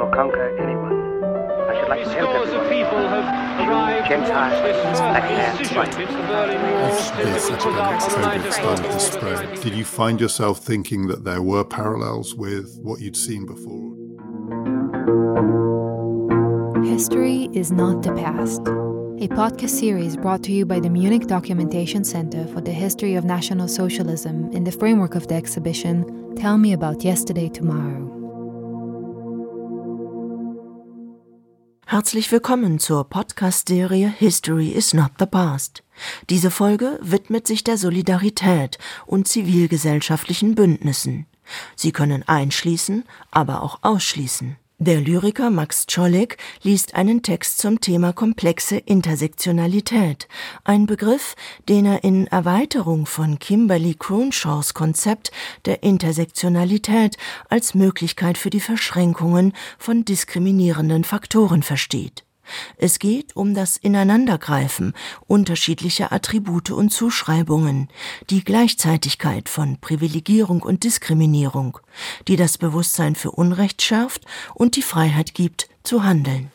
[0.00, 0.96] or conquer anyone.
[1.68, 2.50] I should like to help everyone.
[4.08, 4.60] Gentiles,
[4.98, 5.94] black hairs, white.
[5.94, 11.62] As this epidemic COVID started to spread, did you find yourself thinking that there were
[11.64, 13.94] parallels with what you'd seen before?
[16.84, 18.62] History is not the past.
[19.22, 23.24] A podcast series brought to you by the Munich Documentation Center for the History of
[23.24, 28.09] National Socialism in the framework of the exhibition Tell Me About Yesterday Tomorrow.
[31.90, 35.82] Herzlich willkommen zur Podcast-Serie History is not the past.
[36.28, 41.26] Diese Folge widmet sich der Solidarität und zivilgesellschaftlichen Bündnissen.
[41.74, 44.56] Sie können einschließen, aber auch ausschließen.
[44.82, 50.26] Der Lyriker Max Czolek liest einen Text zum Thema komplexe Intersektionalität,
[50.64, 51.36] ein Begriff,
[51.68, 55.32] den er in Erweiterung von Kimberly Cronshaws Konzept
[55.66, 57.18] der Intersektionalität
[57.50, 62.24] als Möglichkeit für die Verschränkungen von diskriminierenden Faktoren versteht.
[62.76, 64.94] Es geht um das Ineinandergreifen
[65.26, 67.88] unterschiedlicher Attribute und Zuschreibungen,
[68.30, 71.78] die Gleichzeitigkeit von Privilegierung und Diskriminierung,
[72.28, 76.50] die das Bewusstsein für Unrecht schärft und die Freiheit gibt, zu handeln.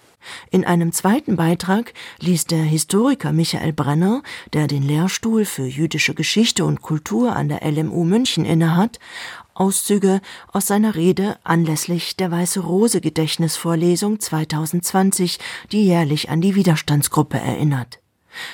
[0.50, 4.24] In einem zweiten Beitrag liest der Historiker Michael Brenner,
[4.54, 9.00] der den Lehrstuhl für jüdische Geschichte und Kultur an der LMU München innehat,
[9.56, 15.40] Auszüge aus seiner Rede anlässlich der Weiße Rose Gedächtnisvorlesung 2020,
[15.72, 18.00] die jährlich an die Widerstandsgruppe erinnert.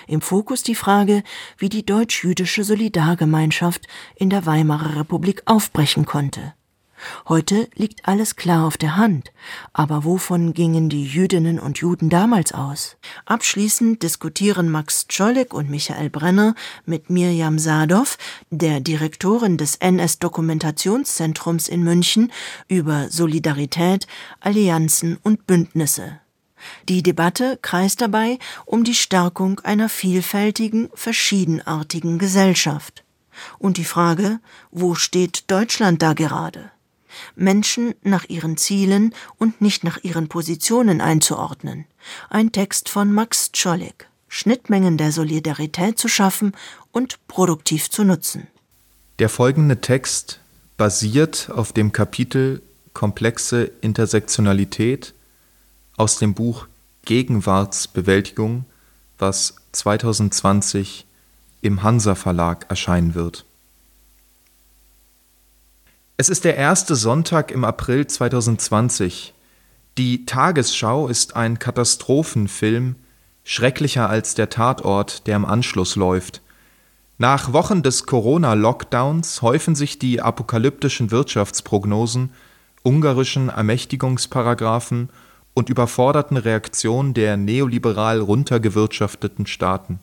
[0.08, 1.24] Im Fokus die Frage,
[1.58, 6.54] wie die deutsch-jüdische Solidargemeinschaft in der Weimarer Republik aufbrechen konnte.
[7.28, 9.32] Heute liegt alles klar auf der Hand,
[9.74, 12.98] aber wovon gingen die Jüdinnen und Juden damals aus?
[13.26, 18.18] Abschließend diskutieren Max Czolek und Michael Brenner mit Mirjam Sadow,
[18.50, 22.32] der Direktorin des NS-Dokumentationszentrums in München,
[22.68, 24.08] über Solidarität,
[24.40, 26.20] Allianzen und Bündnisse.
[26.90, 33.04] Die Debatte kreist dabei um die Stärkung einer vielfältigen, verschiedenartigen Gesellschaft.
[33.58, 34.40] Und die Frage,
[34.72, 36.72] wo steht Deutschland da gerade?
[37.36, 41.86] Menschen nach ihren Zielen und nicht nach ihren Positionen einzuordnen.
[42.30, 44.08] Ein Text von Max Czolek.
[44.28, 46.54] Schnittmengen der Solidarität zu schaffen
[46.94, 48.48] und produktiv zu nutzen.
[49.20, 50.40] Der folgende Text
[50.78, 52.62] basiert auf dem Kapitel
[52.94, 55.14] Komplexe Intersektionalität
[55.98, 56.68] aus dem Buch
[57.06, 58.66] Gegenwartsbewältigung,
[59.18, 61.06] was 2020
[61.62, 63.46] im Hansa Verlag erscheinen wird.
[66.22, 69.34] Es ist der erste Sonntag im April 2020.
[69.98, 72.96] Die Tagesschau ist ein Katastrophenfilm,
[73.44, 76.44] schrecklicher als der Tatort, der im Anschluss läuft.
[77.18, 82.34] Nach Wochen des Corona-Lockdowns häufen sich die apokalyptischen Wirtschaftsprognosen,
[82.84, 85.10] ungarischen Ermächtigungsparagraphen
[85.56, 90.00] und überforderten Reaktionen der neoliberal runtergewirtschafteten Staaten.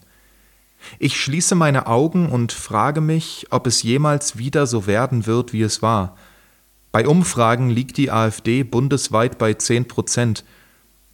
[0.98, 5.62] Ich schließe meine Augen und frage mich, ob es jemals wieder so werden wird, wie
[5.62, 6.16] es war.
[6.92, 10.44] Bei Umfragen liegt die AfD bundesweit bei 10 Prozent.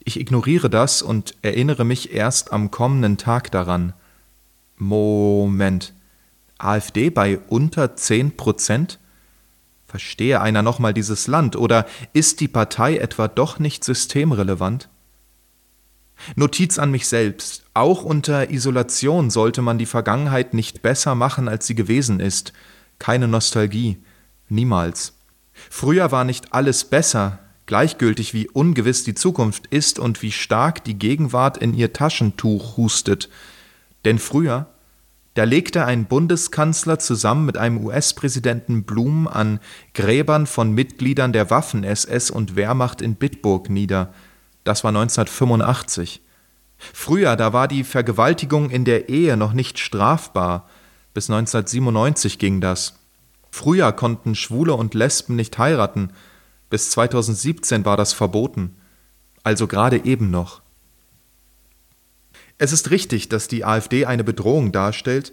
[0.04, 3.92] Ich ignoriere das und erinnere mich erst am kommenden Tag daran.
[4.76, 5.94] Moment.
[6.58, 8.98] AfD bei unter 10 Prozent?
[9.86, 14.88] Verstehe einer nochmal dieses Land oder ist die Partei etwa doch nicht systemrelevant?
[16.36, 17.64] Notiz an mich selbst.
[17.74, 22.52] Auch unter Isolation sollte man die Vergangenheit nicht besser machen, als sie gewesen ist.
[22.98, 23.98] Keine Nostalgie.
[24.48, 25.14] Niemals.
[25.70, 30.98] Früher war nicht alles besser, gleichgültig wie ungewiss die Zukunft ist und wie stark die
[30.98, 33.28] Gegenwart in ihr Taschentuch hustet.
[34.04, 34.68] Denn früher,
[35.34, 39.58] da legte ein Bundeskanzler zusammen mit einem US-Präsidenten Blum an
[39.92, 44.12] Gräbern von Mitgliedern der Waffen-SS und Wehrmacht in Bitburg nieder.
[44.64, 46.22] Das war 1985.
[46.78, 50.68] Früher, da war die Vergewaltigung in der Ehe noch nicht strafbar.
[51.12, 52.98] Bis 1997 ging das.
[53.50, 56.10] Früher konnten Schwule und Lesben nicht heiraten.
[56.70, 58.76] Bis 2017 war das verboten.
[59.44, 60.62] Also gerade eben noch.
[62.58, 65.32] Es ist richtig, dass die AfD eine Bedrohung darstellt,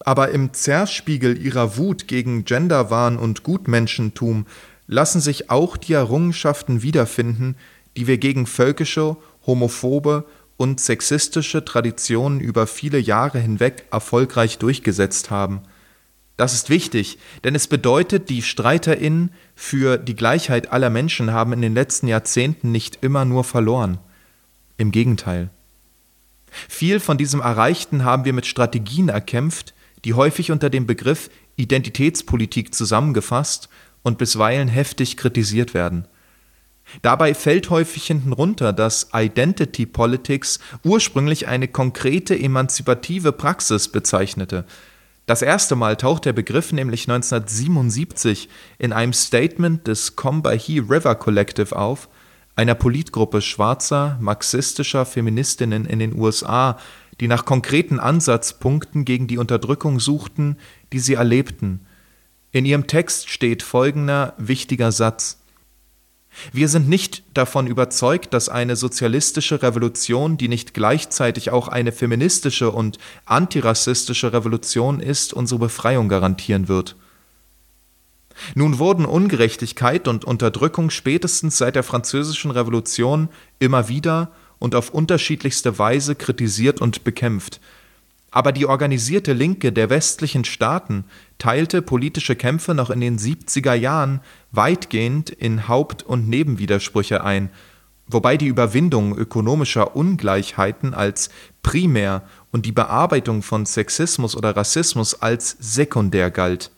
[0.00, 4.46] aber im Zerspiegel ihrer Wut gegen Genderwahn und Gutmenschentum
[4.86, 7.56] lassen sich auch die Errungenschaften wiederfinden,
[7.96, 10.26] die wir gegen völkische, homophobe
[10.56, 15.62] und sexistische Traditionen über viele Jahre hinweg erfolgreich durchgesetzt haben.
[16.36, 21.62] Das ist wichtig, denn es bedeutet, die Streiterinnen für die Gleichheit aller Menschen haben in
[21.62, 23.98] den letzten Jahrzehnten nicht immer nur verloren.
[24.76, 25.50] Im Gegenteil.
[26.68, 29.74] Viel von diesem Erreichten haben wir mit Strategien erkämpft,
[30.04, 33.68] die häufig unter dem Begriff Identitätspolitik zusammengefasst
[34.02, 36.06] und bisweilen heftig kritisiert werden.
[37.02, 44.64] Dabei fällt häufig hinten runter, dass Identity Politics ursprünglich eine konkrete emanzipative Praxis bezeichnete.
[45.26, 48.48] Das erste Mal taucht der Begriff nämlich 1977
[48.78, 52.08] in einem Statement des Combahee River Collective auf,
[52.56, 56.78] einer Politgruppe schwarzer, marxistischer Feministinnen in den USA,
[57.20, 60.56] die nach konkreten Ansatzpunkten gegen die Unterdrückung suchten,
[60.92, 61.86] die sie erlebten.
[62.50, 65.37] In ihrem Text steht folgender wichtiger Satz
[66.52, 72.70] wir sind nicht davon überzeugt, dass eine sozialistische Revolution, die nicht gleichzeitig auch eine feministische
[72.70, 76.96] und antirassistische Revolution ist, unsere Befreiung garantieren wird.
[78.54, 85.78] Nun wurden Ungerechtigkeit und Unterdrückung spätestens seit der Französischen Revolution immer wieder und auf unterschiedlichste
[85.78, 87.60] Weise kritisiert und bekämpft,
[88.30, 91.04] aber die organisierte Linke der westlichen Staaten
[91.38, 94.20] teilte politische Kämpfe noch in den 70er Jahren
[94.52, 97.50] weitgehend in Haupt- und Nebenwidersprüche ein,
[98.06, 101.30] wobei die Überwindung ökonomischer Ungleichheiten als
[101.62, 102.22] primär
[102.52, 106.70] und die Bearbeitung von Sexismus oder Rassismus als sekundär galt.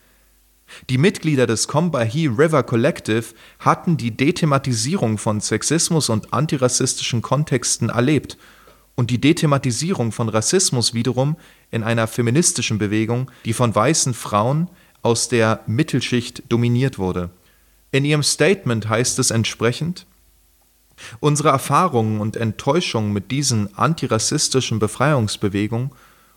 [0.89, 3.25] Die Mitglieder des Combahee River Collective
[3.59, 8.39] hatten die Dethematisierung von Sexismus und antirassistischen Kontexten erlebt
[9.01, 11.39] und die Dethematisierung von Rassismus wiederum
[11.71, 14.69] in einer feministischen Bewegung, die von weißen Frauen
[15.01, 17.31] aus der Mittelschicht dominiert wurde.
[17.93, 20.05] In ihrem Statement heißt es entsprechend,
[21.19, 25.93] Unsere Erfahrungen und Enttäuschungen mit diesen antirassistischen Befreiungsbewegungen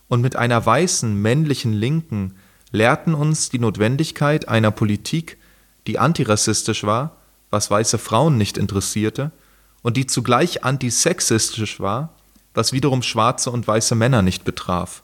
[0.07, 2.35] und mit einer weißen männlichen Linken
[2.71, 5.37] lehrten uns die Notwendigkeit einer Politik,
[5.85, 7.17] die antirassistisch war,
[7.49, 9.33] was weiße Frauen nicht interessierte,
[9.81, 12.15] und die zugleich antisexistisch war,
[12.53, 15.03] was wiederum schwarze und weiße Männer nicht betraf.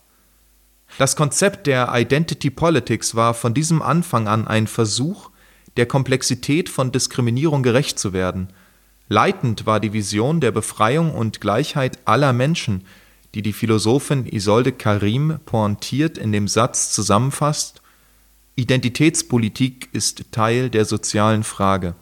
[0.97, 5.29] Das Konzept der Identity Politics war von diesem Anfang an ein Versuch,
[5.77, 8.49] der Komplexität von Diskriminierung gerecht zu werden.
[9.07, 12.85] Leitend war die Vision der Befreiung und Gleichheit aller Menschen,
[13.35, 17.81] die die Philosophin Isolde Karim pointiert in dem Satz zusammenfasst
[18.59, 21.95] Identitätspolitik ist Teil der sozialen Frage.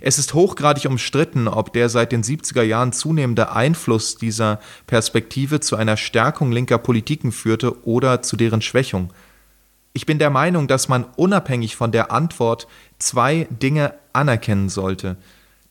[0.00, 5.76] Es ist hochgradig umstritten, ob der seit den 70er Jahren zunehmende Einfluss dieser Perspektive zu
[5.76, 9.12] einer Stärkung linker Politiken führte oder zu deren Schwächung.
[9.92, 12.68] Ich bin der Meinung, dass man unabhängig von der Antwort
[12.98, 15.16] zwei Dinge anerkennen sollte.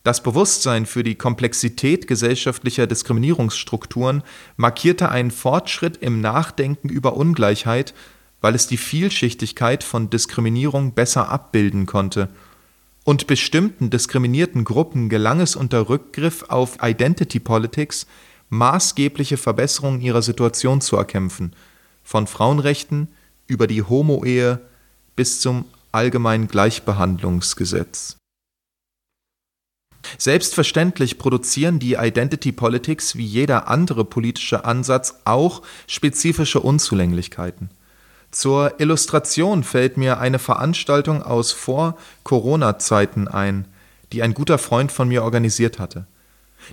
[0.04, 4.24] Das Bewusstsein für die Komplexität gesellschaftlicher Diskriminierungsstrukturen
[4.58, 7.94] markierte einen Fortschritt im Nachdenken über Ungleichheit,
[8.42, 12.30] weil es die Vielschichtigkeit von Diskriminierung besser abbilden konnte–
[13.04, 18.08] und bestimmten diskriminierten Gruppen gelang es unter Rückgriff auf Identity Politics,
[18.50, 21.54] maßgebliche Verbesserungen ihrer Situation zu erkämpfen,
[22.04, 23.10] von Frauenrechten
[23.48, 24.62] über die Homo-Ehe
[25.16, 28.18] bis zum allgemeinen Gleichbehandlungsgesetz.
[30.18, 37.70] Selbstverständlich produzieren die Identity Politics wie jeder andere politische Ansatz auch spezifische Unzulänglichkeiten.
[38.32, 43.66] Zur Illustration fällt mir eine Veranstaltung aus Vor-Corona-Zeiten ein,
[44.14, 46.06] die ein guter Freund von mir organisiert hatte.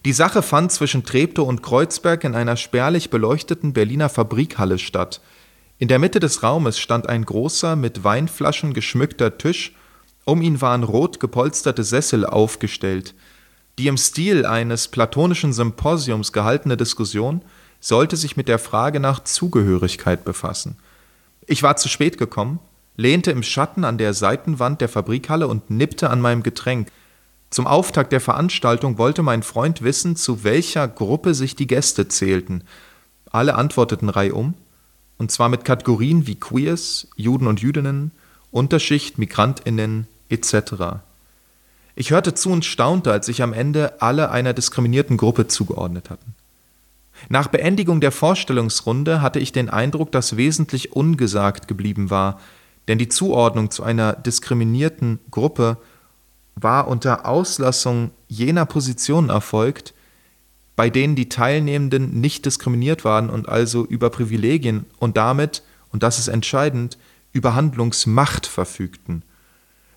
[0.04, 5.20] Die Sache fand zwischen Treptow und Kreuzberg in einer spärlich beleuchteten Berliner Fabrikhalle statt.
[5.78, 9.74] In der Mitte des Raumes stand ein großer, mit Weinflaschen geschmückter Tisch,
[10.24, 13.14] um ihn waren rot gepolsterte Sessel aufgestellt.
[13.78, 17.42] Die im Stil eines platonischen Symposiums gehaltene Diskussion
[17.80, 20.76] sollte sich mit der Frage nach Zugehörigkeit befassen.
[21.46, 22.58] Ich war zu spät gekommen,
[22.96, 26.90] lehnte im Schatten an der Seitenwand der Fabrikhalle und nippte an meinem Getränk.
[27.50, 32.64] Zum Auftakt der Veranstaltung wollte mein Freund wissen, zu welcher Gruppe sich die Gäste zählten.
[33.30, 34.54] Alle antworteten reihum,
[35.18, 38.10] und zwar mit Kategorien wie Queers, Juden und Jüdinnen,
[38.50, 41.00] Unterschicht, Migrantinnen etc.
[41.94, 46.34] Ich hörte zu und staunte, als sich am Ende alle einer diskriminierten Gruppe zugeordnet hatten.
[47.28, 52.40] Nach Beendigung der Vorstellungsrunde hatte ich den Eindruck, dass wesentlich ungesagt geblieben war,
[52.88, 55.78] denn die Zuordnung zu einer diskriminierten Gruppe
[56.54, 59.94] war unter Auslassung jener Positionen erfolgt,
[60.76, 66.18] bei denen die Teilnehmenden nicht diskriminiert waren und also über Privilegien und damit, und das
[66.18, 66.98] ist entscheidend,
[67.32, 69.22] über Handlungsmacht verfügten.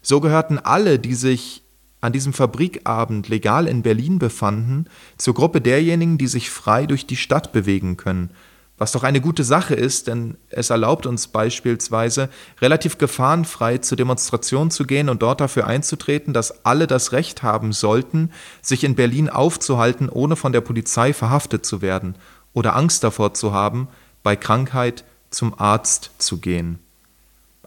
[0.02, 1.64] So gehörten alle, die sich
[2.02, 4.86] an diesem Fabrikabend legal in Berlin befanden,
[5.18, 8.32] zur Gruppe derjenigen, die sich frei durch die Stadt bewegen können,
[8.78, 12.30] was doch eine gute Sache ist, denn es erlaubt uns beispielsweise
[12.62, 17.74] relativ gefahrenfrei zur Demonstration zu gehen und dort dafür einzutreten, dass alle das Recht haben
[17.74, 22.16] sollten, sich in Berlin aufzuhalten, ohne von der Polizei verhaftet zu werden
[22.54, 23.90] oder Angst davor zu haben,
[24.24, 26.80] bei Krankheit zum Arzt zu gehen.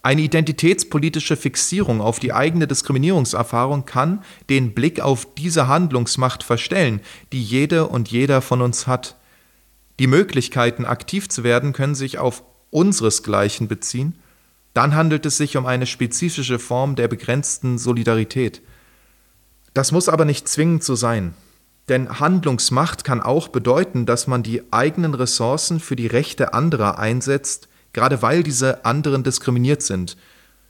[0.05, 7.01] Eine identitätspolitische Fixierung auf die eigene Diskriminierungserfahrung kann den Blick auf diese Handlungsmacht verstellen,
[7.33, 9.17] die jede und jeder von uns hat.
[10.01, 14.19] Die Möglichkeiten, aktiv zu werden, können sich auf unseresgleichen beziehen.
[14.75, 18.61] Dann handelt es sich um eine spezifische Form der begrenzten Solidarität.
[19.73, 21.35] Das muss aber nicht zwingend so sein.
[21.89, 27.69] Denn Handlungsmacht kann auch bedeuten, dass man die eigenen Ressourcen für die Rechte anderer einsetzt,
[27.93, 30.17] gerade weil diese anderen diskriminiert sind.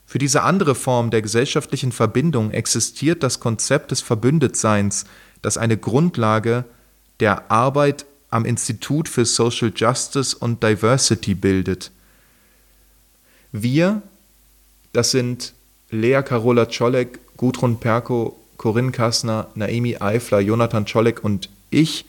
[0.05, 5.05] Für diese andere Form der gesellschaftlichen Verbindung existiert das Konzept des Verbündetseins,
[5.41, 6.65] das eine Grundlage
[7.19, 11.91] der Arbeit am Institut für Social Justice und Diversity bildet.
[13.51, 14.01] Wir,
[14.91, 15.53] das sind
[15.91, 22.05] Lea Carola Czolek, Gudrun Perko, Corinne Kassner, Naomi Eifler, Jonathan Czolek und ich,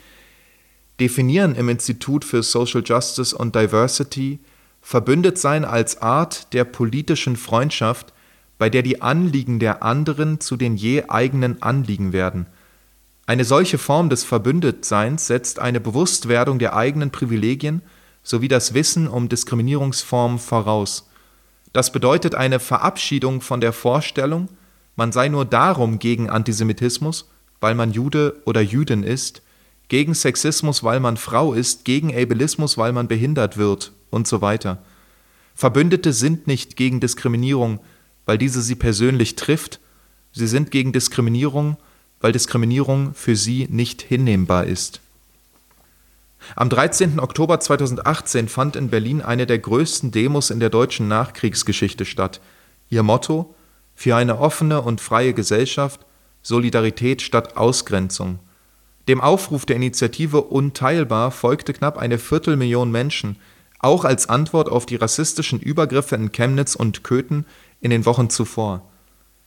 [1.00, 4.38] definieren im Institut für Social Justice und Diversity
[4.84, 8.12] verbündet sein als Art der politischen Freundschaft,
[8.58, 12.46] bei der die Anliegen der anderen zu den je eigenen Anliegen werden.
[13.24, 17.80] Eine solche Form des Verbündetseins setzt eine Bewusstwerdung der eigenen Privilegien
[18.22, 21.08] sowie das Wissen um Diskriminierungsformen voraus.
[21.72, 24.48] Das bedeutet eine Verabschiedung von der Vorstellung,
[24.96, 29.40] man sei nur darum gegen Antisemitismus, weil man Jude oder Jüdin ist,
[29.88, 34.82] gegen Sexismus, weil man Frau ist, gegen Ableismus, weil man behindert wird und so weiter.
[35.54, 37.80] Verbündete sind nicht gegen Diskriminierung,
[38.26, 39.80] weil diese sie persönlich trifft,
[40.32, 41.76] sie sind gegen Diskriminierung,
[42.20, 45.00] weil Diskriminierung für sie nicht hinnehmbar ist.
[46.56, 47.20] Am 13.
[47.20, 52.40] Oktober 2018 fand in Berlin eine der größten Demos in der deutschen Nachkriegsgeschichte statt.
[52.90, 53.54] Ihr Motto
[53.94, 56.00] Für eine offene und freie Gesellschaft,
[56.42, 58.40] Solidarität statt Ausgrenzung.
[59.08, 63.36] Dem Aufruf der Initiative Unteilbar folgte knapp eine Viertelmillion Menschen,
[63.78, 67.44] auch als Antwort auf die rassistischen Übergriffe in Chemnitz und Köthen
[67.80, 68.88] in den Wochen zuvor.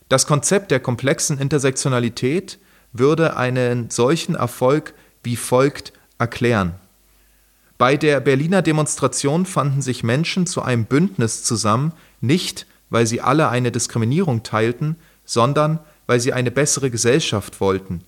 [0.10, 2.60] Das Konzept der komplexen Intersektionalität
[2.94, 6.76] würde einen solchen Erfolg wie folgt erklären.
[7.78, 13.50] Bei der Berliner Demonstration fanden sich Menschen zu einem Bündnis zusammen, nicht weil sie alle
[13.50, 14.96] eine Diskriminierung teilten,
[15.26, 18.04] sondern weil sie eine bessere Gesellschaft wollten.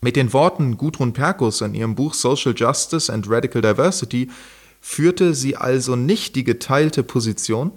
[0.00, 4.30] Mit den Worten Gudrun Perkus in ihrem Buch Social Justice and Radical Diversity
[4.80, 7.72] führte sie also nicht die geteilte Position,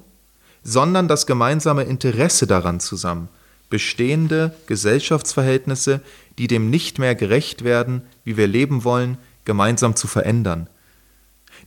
[0.63, 3.27] sondern das gemeinsame Interesse daran zusammen,
[3.71, 6.01] bestehende Gesellschaftsverhältnisse,
[6.37, 10.69] die dem nicht mehr gerecht werden, wie wir leben wollen, gemeinsam zu verändern.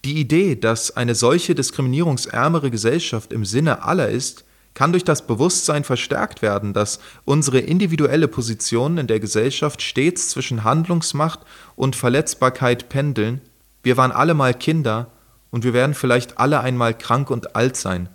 [0.04, 4.44] Die Idee, dass eine solche diskriminierungsärmere Gesellschaft im Sinne aller ist,
[4.74, 10.64] kann durch das Bewusstsein verstärkt werden, dass unsere individuelle Position in der Gesellschaft stets zwischen
[10.64, 11.40] Handlungsmacht
[11.76, 13.40] und Verletzbarkeit pendeln.
[13.82, 15.10] Wir waren alle mal Kinder
[15.50, 18.08] und wir werden vielleicht alle einmal krank und alt sein.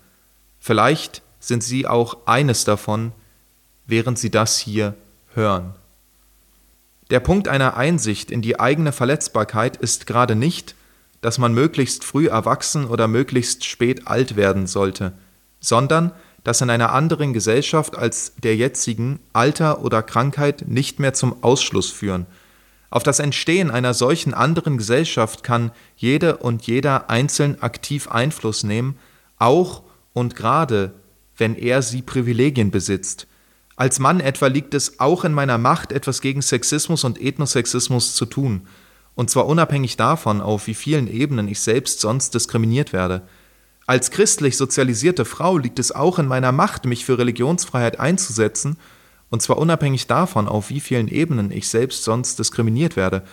[0.60, 3.14] Vielleicht sind Sie auch eines davon,
[3.88, 4.96] während Sie das hier
[5.34, 5.74] hören.
[7.10, 10.76] Der Punkt einer Einsicht in die eigene Verletzbarkeit ist gerade nicht,
[11.22, 15.14] dass man möglichst früh erwachsen oder möglichst spät alt werden sollte,
[15.60, 16.12] sondern
[16.44, 21.90] dass in einer anderen Gesellschaft als der jetzigen Alter oder Krankheit nicht mehr zum Ausschluss
[21.92, 22.26] führen–
[22.92, 28.98] auf das Entstehen einer solchen anderen Gesellschaft kann jede und jeder einzeln aktiv Einfluss nehmen,
[29.38, 30.94] auch und gerade,
[31.38, 33.28] wenn er sie Privilegien besitzt.
[33.76, 38.26] Als Mann etwa liegt es auch in meiner Macht, etwas gegen Sexismus und Ethnosexismus zu
[38.26, 38.68] tun,
[39.16, 43.22] und zwar unabhängig davon, auf wie vielen Ebenen ich selbst sonst diskriminiert werde.
[43.90, 48.78] Als christlich sozialisierte Frau liegt es auch in meiner Macht, mich für Religionsfreiheit einzusetzen
[49.32, 53.24] und zwar unabhängig davon, auf wie vielen Ebenen ich selbst sonst diskriminiert werde.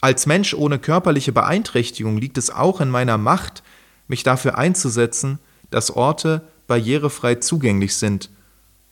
[0.00, 3.62] Als Mensch ohne körperliche Beeinträchtigung liegt es auch in meiner Macht,
[4.06, 8.30] mich dafür einzusetzen, dass Orte barrierefrei zugänglich sind,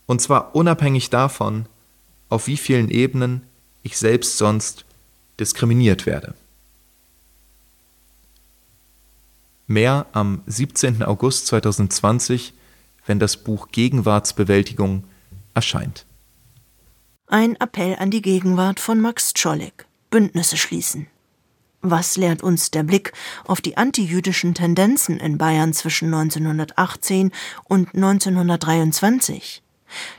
[0.04, 1.64] und zwar unabhängig davon,
[2.28, 3.40] auf wie vielen Ebenen
[3.82, 4.84] ich selbst sonst
[5.40, 6.34] diskriminiert werde.
[9.66, 11.02] Mehr am 17.
[11.02, 12.54] August 2020,
[13.04, 15.04] wenn das Buch Gegenwartsbewältigung
[15.54, 16.06] erscheint.
[17.26, 19.86] Ein Appell an die Gegenwart von Max Czolek.
[20.10, 21.08] Bündnisse schließen.
[21.82, 23.12] Was lehrt uns der Blick
[23.44, 27.32] auf die antijüdischen Tendenzen in Bayern zwischen 1918
[27.64, 29.62] und 1923?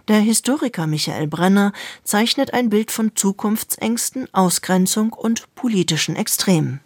[0.10, 1.72] Der Historiker Michael Brenner
[2.04, 6.82] zeichnet ein Bild von Zukunftsängsten, Ausgrenzung und politischen Extremen.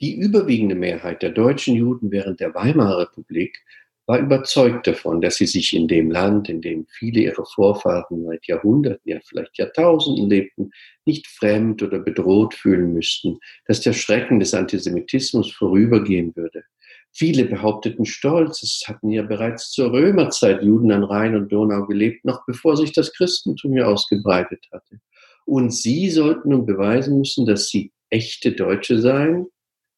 [0.00, 3.64] Die überwiegende Mehrheit der deutschen Juden während der Weimarer Republik
[4.06, 8.46] war überzeugt davon, dass sie sich in dem Land, in dem viele ihrer Vorfahren seit
[8.46, 10.70] Jahrhunderten, ja vielleicht Jahrtausenden lebten,
[11.06, 16.62] nicht fremd oder bedroht fühlen müssten, dass der Schrecken des Antisemitismus vorübergehen würde.
[17.10, 22.24] Viele behaupteten stolz, es hatten ja bereits zur Römerzeit Juden an Rhein und Donau gelebt,
[22.24, 25.00] noch bevor sich das Christentum hier ausgebreitet hatte.
[25.46, 29.46] Und sie sollten nun beweisen müssen, dass sie echte Deutsche seien.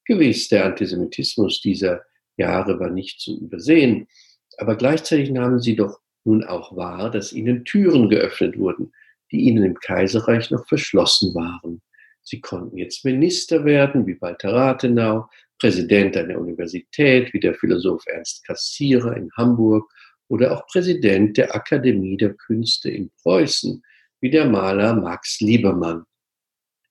[0.09, 2.03] Gewiss, der Antisemitismus dieser
[2.39, 4.09] Jahre war nicht zu übersehen,
[4.57, 8.93] aber gleichzeitig nahmen sie doch nun auch wahr, dass ihnen Türen geöffnet wurden,
[9.31, 11.83] die ihnen im Kaiserreich noch verschlossen waren.
[12.23, 18.47] Sie konnten jetzt Minister werden, wie Walter Rathenau, Präsident einer Universität, wie der Philosoph Ernst
[18.47, 19.91] Cassirer in Hamburg
[20.29, 23.83] oder auch Präsident der Akademie der Künste in Preußen,
[24.21, 26.05] wie der Maler Max Liebermann.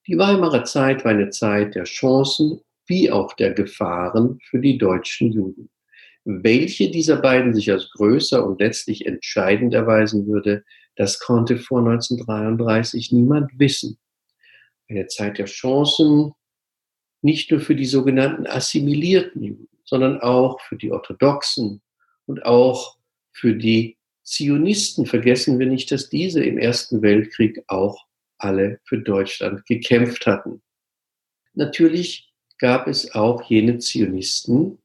[0.07, 5.31] Die Weimarer Zeit war eine Zeit der Chancen wie auch der Gefahren für die deutschen
[5.31, 5.69] Juden.
[6.25, 10.63] Welche dieser beiden sich als größer und letztlich entscheidend erweisen würde,
[10.95, 13.97] das konnte vor 1933 niemand wissen.
[14.89, 16.33] Eine Zeit der Chancen,
[17.21, 21.81] nicht nur für die sogenannten assimilierten Juden, sondern auch für die Orthodoxen
[22.25, 22.97] und auch
[23.31, 25.05] für die Zionisten.
[25.05, 28.05] Vergessen wir nicht, dass diese im Ersten Weltkrieg auch
[28.37, 30.61] alle für Deutschland gekämpft hatten.
[31.53, 32.26] Natürlich
[32.59, 34.79] gab es auch jene Zionisten,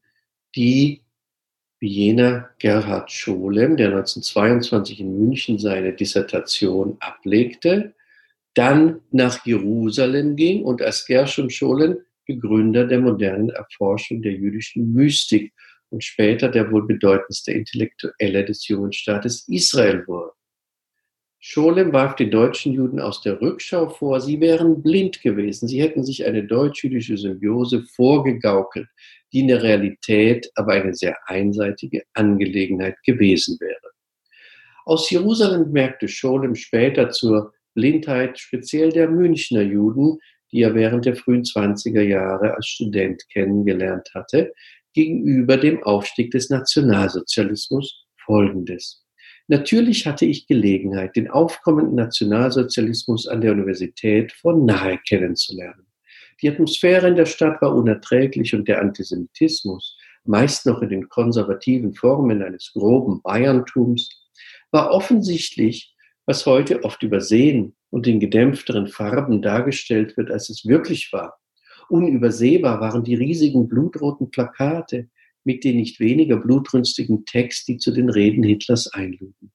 [0.55, 1.03] die
[1.79, 7.93] wie jener Gerhard Scholem, der 1922 in München seine Dissertation ablegte,
[8.53, 15.51] dann nach Jerusalem ging und als Gershom Scholem Begründer der modernen Erforschung der jüdischen Mystik
[15.89, 20.31] und später der wohl bedeutendste Intellektuelle des jungen Staates Israel wurde.
[21.45, 26.01] Scholem warf den deutschen Juden aus der Rückschau vor, sie wären blind gewesen, sie hätten
[26.05, 28.87] sich eine deutsch-jüdische Symbiose vorgegaukelt,
[29.33, 33.91] die in der Realität aber eine sehr einseitige Angelegenheit gewesen wäre.
[34.85, 40.19] Aus Jerusalem merkte Scholem später zur Blindheit speziell der Münchner Juden,
[40.53, 44.53] die er während der frühen 20er Jahre als Student kennengelernt hatte,
[44.93, 49.02] gegenüber dem Aufstieg des Nationalsozialismus folgendes.
[49.47, 55.85] Natürlich hatte ich Gelegenheit, den aufkommenden Nationalsozialismus an der Universität von nahe kennenzulernen.
[56.41, 61.93] Die Atmosphäre in der Stadt war unerträglich und der Antisemitismus, meist noch in den konservativen
[61.93, 64.09] Formen eines groben Bayerntums,
[64.71, 65.93] war offensichtlich,
[66.25, 71.37] was heute oft übersehen und in gedämpfteren Farben dargestellt wird, als es wirklich war.
[71.89, 75.09] Unübersehbar waren die riesigen blutroten Plakate,
[75.43, 79.51] mit den nicht weniger blutrünstigen Text, die zu den Reden Hitlers einluden.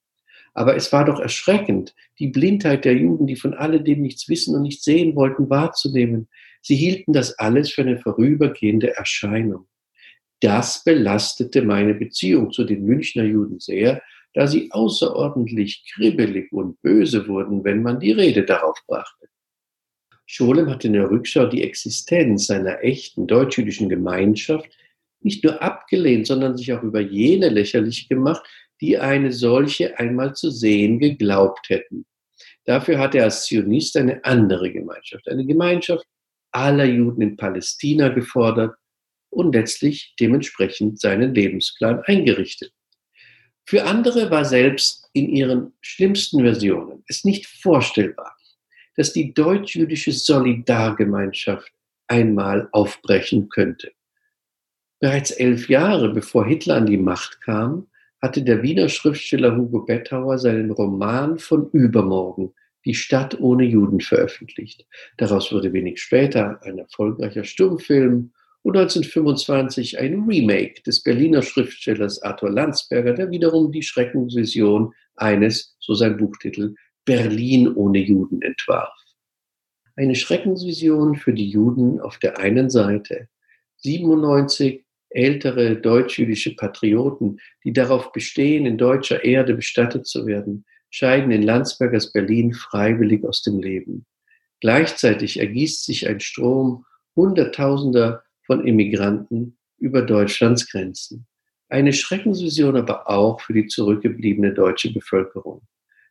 [0.54, 4.62] Aber es war doch erschreckend, die Blindheit der Juden, die von alledem nichts wissen und
[4.62, 6.28] nicht sehen wollten, wahrzunehmen.
[6.62, 9.68] Sie hielten das alles für eine vorübergehende Erscheinung.
[10.40, 14.02] Das belastete meine Beziehung zu den Münchner Juden sehr,
[14.34, 19.28] da sie außerordentlich kribbelig und böse wurden, wenn man die Rede darauf brachte.
[20.26, 24.68] Scholem hatte in der Rückschau die Existenz seiner echten deutsch-jüdischen Gemeinschaft
[25.20, 28.42] nicht nur abgelehnt, sondern sich auch über jene lächerlich gemacht,
[28.80, 32.06] die eine solche einmal zu sehen geglaubt hätten.
[32.64, 36.04] Dafür hat er als Zionist eine andere Gemeinschaft, eine Gemeinschaft
[36.52, 38.76] aller Juden in Palästina gefordert
[39.30, 42.72] und letztlich dementsprechend seinen Lebensplan eingerichtet.
[43.66, 48.34] Für andere war selbst in ihren schlimmsten Versionen es nicht vorstellbar,
[48.96, 51.70] dass die deutsch-jüdische Solidargemeinschaft
[52.06, 53.92] einmal aufbrechen könnte.
[55.00, 57.86] Bereits elf Jahre bevor Hitler an die Macht kam,
[58.20, 62.52] hatte der Wiener Schriftsteller Hugo Bettauer seinen Roman von Übermorgen,
[62.84, 64.86] Die Stadt ohne Juden, veröffentlicht.
[65.16, 68.32] Daraus wurde wenig später ein erfolgreicher Stummfilm
[68.62, 75.94] und 1925 ein Remake des Berliner Schriftstellers Arthur Landsberger, der wiederum die Schreckensvision eines, so
[75.94, 78.92] sein Buchtitel, Berlin ohne Juden entwarf.
[79.94, 83.28] Eine Schreckensvision für die Juden auf der einen Seite,
[83.76, 91.42] 97 ältere deutsch-jüdische Patrioten, die darauf bestehen, in deutscher Erde bestattet zu werden, scheiden in
[91.42, 94.06] Landsbergers Berlin freiwillig aus dem Leben.
[94.60, 101.26] Gleichzeitig ergießt sich ein Strom Hunderttausender von Immigranten über Deutschlands Grenzen.
[101.68, 105.62] Eine Schreckensvision aber auch für die zurückgebliebene deutsche Bevölkerung.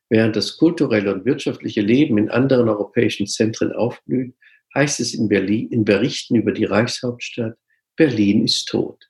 [0.09, 4.35] Während das kulturelle und wirtschaftliche Leben in anderen europäischen Zentren aufblüht,
[4.75, 7.57] heißt es in, Berlin, in Berichten über die Reichshauptstadt,
[7.97, 9.09] Berlin ist tot.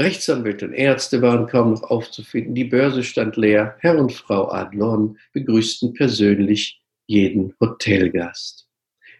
[0.00, 5.16] Rechtsanwälte und Ärzte waren kaum noch aufzufinden, die Börse stand leer, Herr und Frau Adlon
[5.32, 8.66] begrüßten persönlich jeden Hotelgast.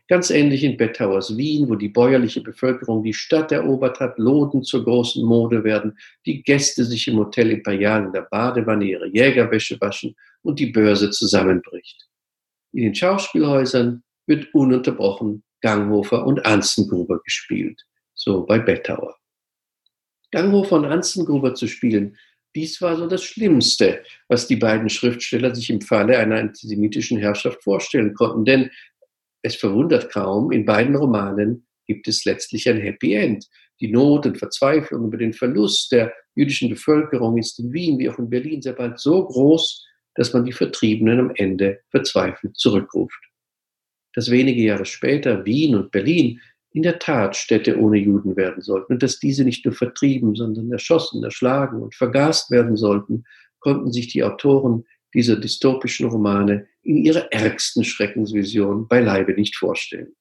[0.09, 4.83] Ganz ähnlich in Bettauers Wien, wo die bäuerliche Bevölkerung die Stadt erobert hat, Loden zur
[4.83, 10.17] großen Mode werden, die Gäste sich im Hotel Imperial in der Badewanne ihre Jägerwäsche waschen
[10.43, 12.09] und die Börse zusammenbricht.
[12.73, 17.87] In den Schauspielhäusern wird ununterbrochen Ganghofer und Anzengruber gespielt
[18.21, 19.17] so bei Bettauer.
[20.31, 22.17] Dango von Anzengruber zu spielen,
[22.55, 27.63] dies war so das Schlimmste, was die beiden Schriftsteller sich im Falle einer antisemitischen Herrschaft
[27.63, 28.45] vorstellen konnten.
[28.45, 28.71] Denn
[29.43, 33.47] es verwundert kaum, in beiden Romanen gibt es letztlich ein Happy End.
[33.81, 38.19] Die Not und Verzweiflung über den Verlust der jüdischen Bevölkerung ist in Wien wie auch
[38.19, 43.19] in Berlin sehr bald so groß, dass man die Vertriebenen am Ende verzweifelt zurückruft.
[44.15, 46.41] Dass wenige Jahre später Wien und Berlin
[46.73, 50.71] in der Tat Städte ohne Juden werden sollten und dass diese nicht nur vertrieben, sondern
[50.71, 53.25] erschossen, erschlagen und vergast werden sollten,
[53.59, 60.15] konnten sich die Autoren dieser dystopischen Romane in ihrer ärgsten Schreckensvision beileibe nicht vorstellen.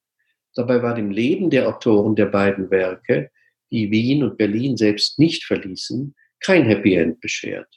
[0.54, 3.30] Dabei war dem Leben der Autoren der beiden Werke,
[3.70, 7.68] die Wien und Berlin selbst nicht verließen, kein Happy End beschert.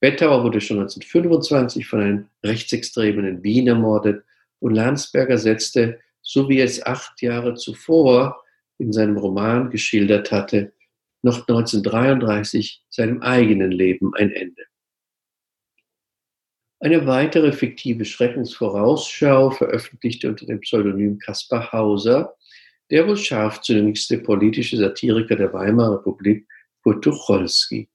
[0.00, 4.22] Bettauer wurde schon 1925 von einem Rechtsextremen in Wien ermordet
[4.60, 8.42] und Landsberger setzte, so wie er es acht Jahre zuvor
[8.78, 10.72] in seinem Roman geschildert hatte,
[11.22, 14.64] noch 1933 seinem eigenen Leben ein Ende.
[16.80, 22.34] Eine weitere fiktive Schreckensvorausschau veröffentlichte unter dem Pseudonym Kaspar Hauser
[22.90, 26.46] der wohl scharfzüngigste politische Satiriker der Weimarer Republik,
[26.82, 27.88] Kurt Tucholsky.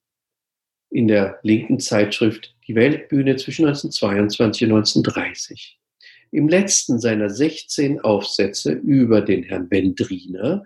[0.90, 5.79] In der linken Zeitschrift Die Weltbühne zwischen 1922 und 1930.
[6.32, 10.64] Im letzten seiner 16 Aufsätze über den Herrn Wendriner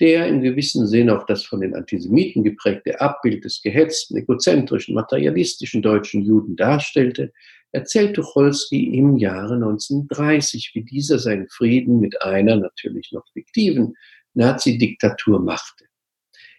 [0.00, 5.80] der im gewissen Sinn auch das von den Antisemiten geprägte Abbild des gehetzten, egozentrischen, materialistischen
[5.80, 7.32] deutschen Juden darstellte,
[7.72, 13.94] erzählt Tucholsky im Jahre 1930, wie dieser seinen Frieden mit einer natürlich noch fiktiven
[14.34, 15.86] Nazi-Diktatur machte.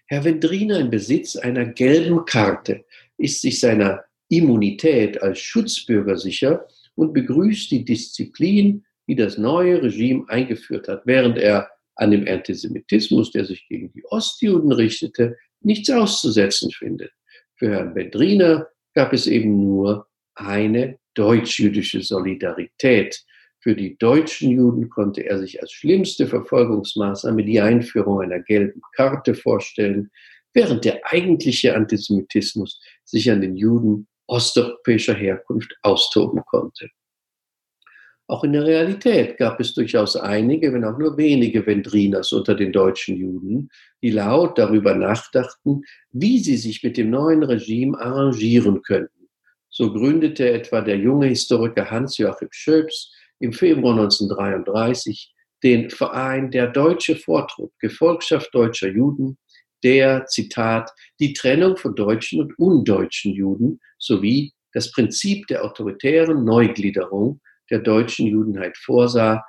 [0.07, 2.85] Herr Wendriner im Besitz einer gelben Karte
[3.17, 6.67] ist sich seiner Immunität als Schutzbürger sicher
[6.97, 13.31] und begrüßt die Disziplin, die das neue Regime eingeführt hat, während er an dem Antisemitismus,
[13.31, 17.11] der sich gegen die Ostjuden richtete, nichts auszusetzen findet.
[17.55, 23.23] Für Herrn Bedriner gab es eben nur eine deutsch-jüdische Solidarität.
[23.59, 29.33] Für die deutschen Juden konnte er sich als schlimmste Verfolgungsmaßnahme die Einführung einer gelben Karte
[29.33, 30.09] vorstellen,
[30.53, 36.89] während der eigentliche Antisemitismus sich an den Juden osteuropäischer Herkunft austoben konnte.
[38.29, 42.73] Auch in der Realität gab es durchaus einige, wenn auch nur wenige Vendriners unter den
[42.73, 43.69] deutschen Juden,
[44.01, 49.29] die laut darüber nachdachten, wie sie sich mit dem neuen Regime arrangieren könnten.
[49.69, 57.15] So gründete etwa der junge Historiker Hans-Joachim Schöps im Februar 1933 den Verein Der Deutsche
[57.15, 59.37] Vortrupp, Gefolgschaft deutscher Juden,
[59.83, 67.41] der, Zitat, die Trennung von deutschen und undeutschen Juden sowie das Prinzip der autoritären Neugliederung
[67.69, 69.43] der deutschen Judenheit vorsah,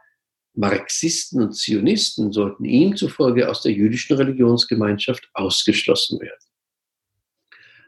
[0.55, 6.49] Marxisten und Zionisten sollten ihm zufolge aus der jüdischen Religionsgemeinschaft ausgeschlossen werden.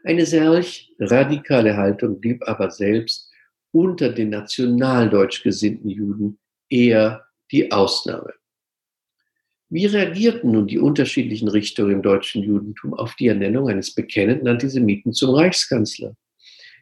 [0.03, 3.29] Eine solch radikale Haltung blieb aber selbst
[3.71, 8.33] unter den nationaldeutsch gesinnten Juden eher die Ausnahme.
[9.73, 15.13] Wie reagierten nun die unterschiedlichen Richtungen im deutschen Judentum auf die Ernennung eines bekennenden Antisemiten
[15.13, 16.13] zum Reichskanzler?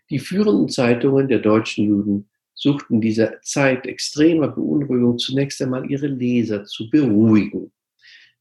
[0.09, 6.65] Die führenden Zeitungen der deutschen Juden suchten dieser Zeit extremer Beunruhigung zunächst einmal ihre Leser
[6.65, 7.71] zu beruhigen.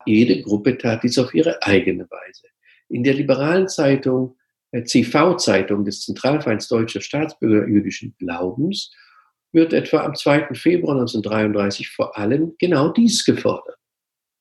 [0.07, 2.49] Jede Gruppe tat dies auf ihre eigene Weise.
[2.89, 4.39] In der liberalen Zeitung,
[4.71, 8.95] äh, CV-Zeitung des Zentralvereins Deutscher Staatsbürger jüdischen Glaubens,
[9.53, 10.55] wird etwa am 2.
[10.55, 13.79] Februar 1933 vor allem genau dies gefordert.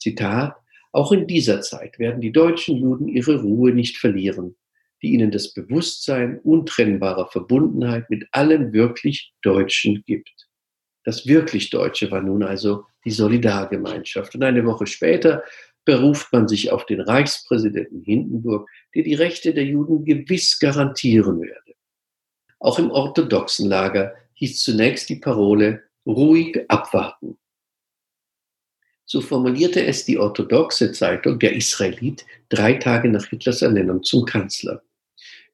[0.10, 0.56] Zitat,
[0.91, 4.56] auch in dieser Zeit werden die deutschen Juden ihre Ruhe nicht verlieren
[5.02, 10.48] die ihnen das Bewusstsein untrennbarer Verbundenheit mit allem wirklich Deutschen gibt.
[11.04, 14.36] Das wirklich Deutsche war nun also die Solidargemeinschaft.
[14.36, 15.43] Und eine Woche später
[15.86, 21.76] beruft man sich auf den Reichspräsidenten Hindenburg, der die Rechte der Juden gewiss garantieren werde.
[22.60, 27.38] Auch im orthodoxen Lager hieß zunächst die Parole ruhig abwarten.
[29.10, 34.82] So formulierte es die orthodoxe Zeitung Der Israelit drei Tage nach Hitlers Ernennung zum Kanzler.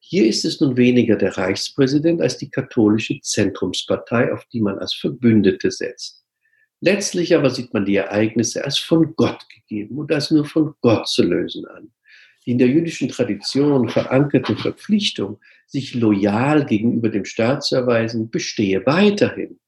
[0.00, 4.92] Hier ist es nun weniger der Reichspräsident als die katholische Zentrumspartei, auf die man als
[4.94, 6.24] Verbündete setzt.
[6.80, 11.06] Letztlich aber sieht man die Ereignisse als von Gott gegeben und als nur von Gott
[11.06, 11.92] zu lösen an.
[12.44, 15.38] Die in der jüdischen Tradition verankerte Verpflichtung,
[15.68, 19.60] sich loyal gegenüber dem Staat zu erweisen, bestehe weiterhin.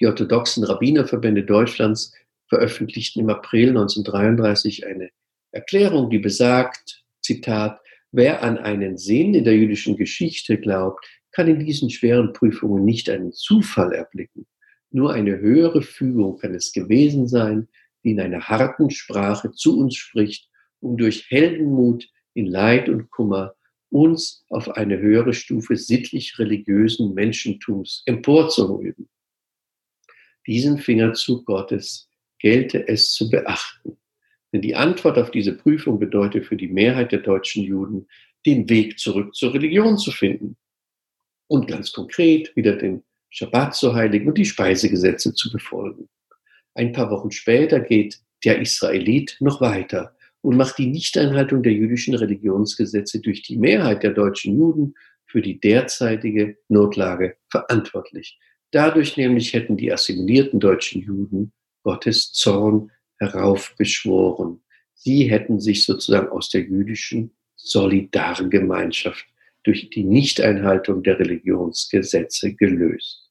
[0.00, 2.12] Die orthodoxen Rabbinerverbände Deutschlands
[2.48, 5.10] veröffentlichten im April 1933 eine
[5.52, 7.80] Erklärung, die besagt, Zitat,
[8.16, 13.10] Wer an einen Sinn in der jüdischen Geschichte glaubt, kann in diesen schweren Prüfungen nicht
[13.10, 14.46] einen Zufall erblicken.
[14.92, 17.66] Nur eine höhere Fügung kann es gewesen sein,
[18.04, 23.54] die in einer harten Sprache zu uns spricht, um durch Heldenmut in Leid und Kummer
[23.90, 29.08] uns auf eine höhere Stufe sittlich-religiösen Menschentums emporzuheben.
[30.46, 32.08] Diesen Fingerzug Gottes
[32.44, 33.96] gelte es zu beachten.
[34.52, 38.06] Denn die Antwort auf diese Prüfung bedeutet für die Mehrheit der deutschen Juden,
[38.44, 40.58] den Weg zurück zur Religion zu finden.
[41.46, 46.10] Und ganz konkret wieder den Schabbat zu heiligen und die Speisegesetze zu befolgen.
[46.74, 52.14] Ein paar Wochen später geht der Israelit noch weiter und macht die Nichteinhaltung der jüdischen
[52.14, 58.38] Religionsgesetze durch die Mehrheit der deutschen Juden für die derzeitige Notlage verantwortlich.
[58.70, 61.54] Dadurch nämlich hätten die assimilierten deutschen Juden
[61.84, 64.62] Gottes Zorn heraufbeschworen.
[64.94, 69.26] Sie hätten sich sozusagen aus der jüdischen Solidargemeinschaft
[69.62, 73.30] durch die Nichteinhaltung der Religionsgesetze gelöst.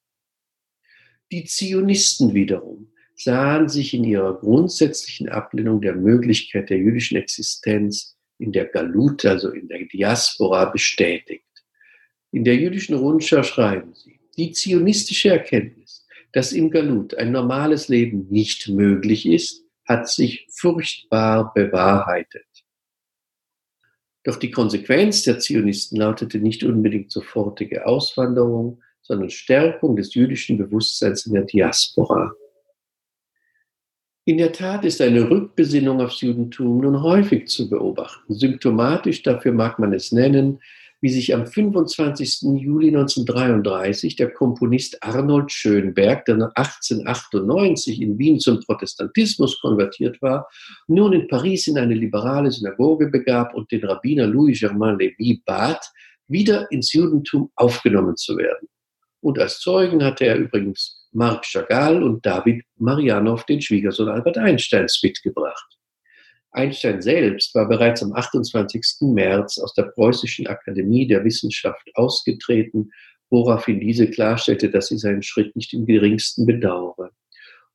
[1.32, 8.52] Die Zionisten wiederum sahen sich in ihrer grundsätzlichen Ablehnung der Möglichkeit der jüdischen Existenz in
[8.52, 11.46] der Galut, also in der Diaspora, bestätigt.
[12.32, 15.83] In der jüdischen Rundschau schreiben sie, die zionistische Erkenntnis,
[16.34, 22.46] dass im Galut ein normales Leben nicht möglich ist, hat sich furchtbar bewahrheitet.
[24.24, 31.26] Doch die Konsequenz der Zionisten lautete nicht unbedingt sofortige Auswanderung, sondern Stärkung des jüdischen Bewusstseins
[31.26, 32.34] in der Diaspora.
[34.26, 38.34] In der Tat ist eine Rückbesinnung aufs Judentum nun häufig zu beobachten.
[38.34, 40.62] Symptomatisch dafür mag man es nennen,
[41.04, 42.44] wie sich am 25.
[42.62, 50.48] Juli 1933 der Komponist Arnold Schönberg, der 1898 in Wien zum Protestantismus konvertiert war,
[50.88, 55.86] nun in Paris in eine liberale Synagoge begab und den Rabbiner Louis-Germain Lévy bat,
[56.30, 58.70] wieder ins Judentum aufgenommen zu werden.
[59.20, 65.02] Und als Zeugen hatte er übrigens Marc Chagall und David Marianow, den Schwiegersohn Albert Einsteins,
[65.04, 65.78] mitgebracht.
[66.54, 69.02] Einstein selbst war bereits am 28.
[69.02, 72.92] März aus der Preußischen Akademie der Wissenschaft ausgetreten,
[73.30, 77.12] woraufhin diese klarstellte, dass sie seinen Schritt nicht im geringsten bedauere.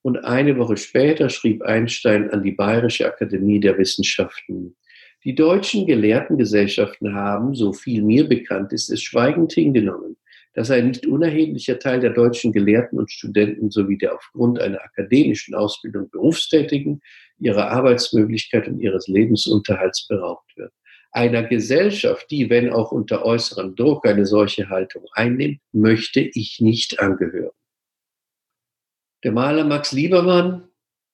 [0.03, 4.77] Und eine Woche später schrieb Einstein an die Bayerische Akademie der Wissenschaften,
[5.25, 10.17] die deutschen Gelehrtengesellschaften haben, so viel mir bekannt ist, es schweigend hingenommen
[10.59, 15.55] dass ein nicht unerheblicher Teil der deutschen Gelehrten und Studenten sowie der aufgrund einer akademischen
[15.55, 17.01] Ausbildung Berufstätigen
[17.41, 20.73] ihrer Arbeitsmöglichkeit und ihres Lebensunterhalts beraubt wird.
[21.13, 27.01] Einer Gesellschaft, die, wenn auch unter äußerem Druck, eine solche Haltung einnimmt, möchte ich nicht
[27.01, 27.53] angehören.
[29.25, 30.69] Der Maler Max Liebermann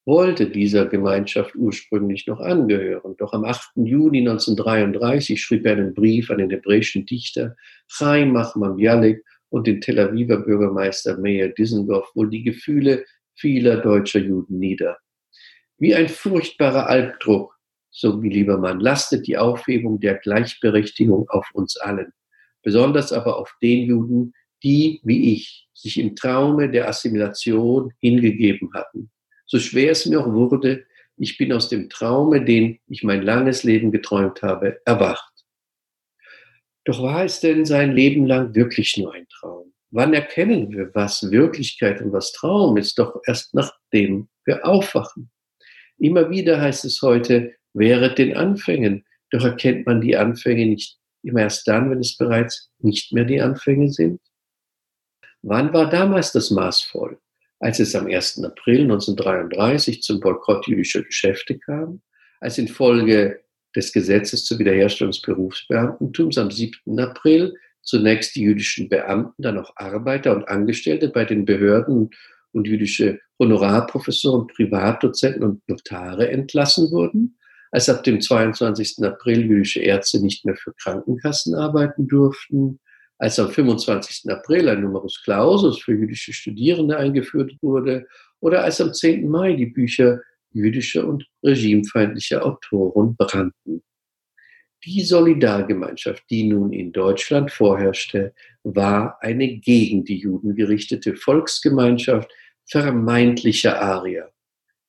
[0.04, 3.14] wollte dieser Gemeinschaft ursprünglich noch angehören.
[3.16, 3.70] Doch am 8.
[3.76, 7.56] Juni 1933 schrieb er einen Brief an den hebräischen Dichter
[7.88, 13.04] Chaim Mahman Bialik und den Tel Aviver Bürgermeister Meir Dizengoff wohl die Gefühle
[13.36, 14.98] vieler deutscher Juden nieder.
[15.78, 17.56] Wie ein furchtbarer Albdruck,
[17.90, 22.12] so wie Liebermann, lastet die Aufhebung der Gleichberechtigung auf uns allen,
[22.62, 24.32] besonders aber auf den Juden,
[24.62, 29.10] die, wie ich, sich im Traume der Assimilation hingegeben hatten.
[29.46, 33.62] So schwer es mir auch wurde, ich bin aus dem Traume, den ich mein langes
[33.62, 35.32] Leben geträumt habe, erwacht.
[36.84, 39.72] Doch war es denn sein Leben lang wirklich nur ein Traum?
[39.90, 42.98] Wann erkennen wir, was Wirklichkeit und was Traum ist?
[42.98, 45.30] Doch erst nachdem wir aufwachen.
[45.98, 49.04] Immer wieder heißt es heute, wäret den Anfängen.
[49.30, 53.40] Doch erkennt man die Anfänge nicht immer erst dann, wenn es bereits nicht mehr die
[53.40, 54.20] Anfänge sind?
[55.42, 57.18] Wann war damals das Maß voll?
[57.60, 58.44] Als es am 1.
[58.44, 62.02] April 1933 zum Boykott jüdischer Geschäfte kam,
[62.40, 63.40] als infolge
[63.74, 66.98] des Gesetzes zur Wiederherstellung des Berufsbeamtentums am 7.
[66.98, 72.10] April zunächst die jüdischen Beamten, dann auch Arbeiter und Angestellte bei den Behörden
[72.54, 77.36] und jüdische Honorarprofessoren, Privatdozenten und Notare entlassen wurden,
[77.70, 79.04] als ab dem 22.
[79.04, 82.78] April jüdische Ärzte nicht mehr für Krankenkassen arbeiten durften,
[83.18, 84.30] als am 25.
[84.30, 88.06] April ein Numerus Clausus für jüdische Studierende eingeführt wurde
[88.40, 89.28] oder als am 10.
[89.28, 90.20] Mai die Bücher
[90.52, 93.82] jüdischer und regimefeindlicher Autoren brannten.
[94.84, 102.30] Die Solidargemeinschaft, die nun in Deutschland vorherrschte, war eine gegen die Juden gerichtete Volksgemeinschaft
[102.66, 104.30] vermeintlicher Arier.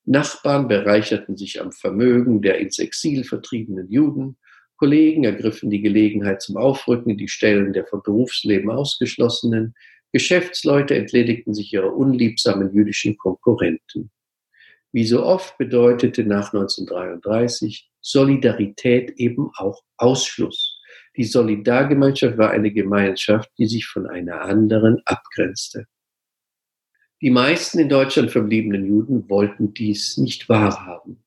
[0.06, 4.38] Nachbarn bereicherten sich am Vermögen der ins Exil vertriebenen Juden,
[4.78, 9.74] Kollegen ergriffen die Gelegenheit zum Aufrücken in die Stellen der vom Berufsleben ausgeschlossenen,
[10.12, 14.12] Geschäftsleute entledigten sich ihrer unliebsamen jüdischen Konkurrenten.
[14.92, 20.80] Wie so oft bedeutete nach 1933 Solidarität eben auch Ausschluss.
[21.18, 25.86] Die Solidargemeinschaft war eine Gemeinschaft, die sich von einer anderen abgrenzte.
[27.26, 31.24] Die meisten in Deutschland verbliebenen Juden wollten dies nicht wahrhaben.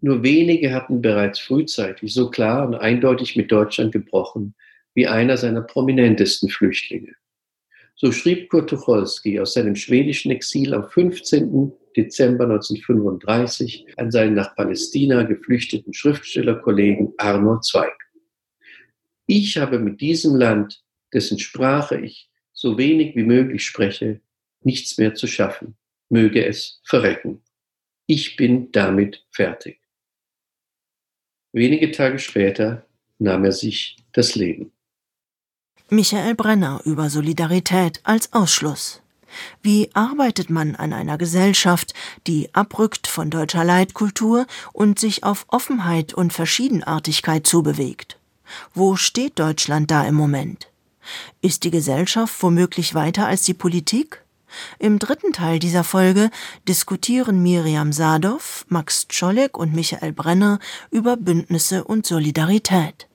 [0.00, 4.56] Nur wenige hatten bereits frühzeitig so klar und eindeutig mit Deutschland gebrochen
[4.94, 7.12] wie einer seiner prominentesten Flüchtlinge.
[7.94, 11.70] So schrieb Kurt Tucholsky aus seinem schwedischen Exil am 15.
[11.96, 17.94] Dezember 1935 an seinen nach Palästina geflüchteten Schriftstellerkollegen Arno Zweig.
[19.26, 20.82] Ich habe mit diesem Land,
[21.14, 24.20] dessen Sprache ich so wenig wie möglich spreche,
[24.62, 25.76] nichts mehr zu schaffen.
[26.08, 27.42] Möge es verrecken.
[28.06, 29.80] Ich bin damit fertig.
[31.52, 32.86] Wenige Tage später
[33.18, 34.72] nahm er sich das Leben.
[35.90, 39.02] Michael Brenner über Solidarität als Ausschluss.
[39.62, 41.94] Wie arbeitet man an einer Gesellschaft,
[42.26, 48.18] die abrückt von deutscher Leitkultur und sich auf Offenheit und Verschiedenartigkeit zubewegt?
[48.74, 50.68] Wo steht Deutschland da im Moment?
[51.40, 54.22] Ist die Gesellschaft womöglich weiter als die Politik?
[54.78, 56.30] Im dritten Teil dieser Folge
[56.66, 60.58] diskutieren Miriam Sadow, Max Czolek und Michael Brenner
[60.90, 63.08] über Bündnisse und Solidarität.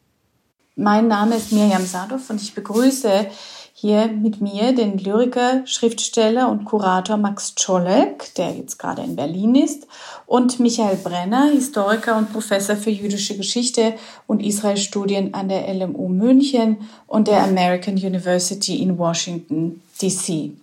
[0.75, 3.27] Mein Name ist Miriam Sadow und ich begrüße
[3.75, 9.55] hier mit mir den Lyriker, Schriftsteller und Kurator Max Czolek, der jetzt gerade in Berlin
[9.55, 9.87] ist,
[10.25, 16.77] und Michael Brenner, Historiker und Professor für jüdische Geschichte und Israelstudien an der LMU München
[17.07, 20.53] und der American University in Washington, D.C.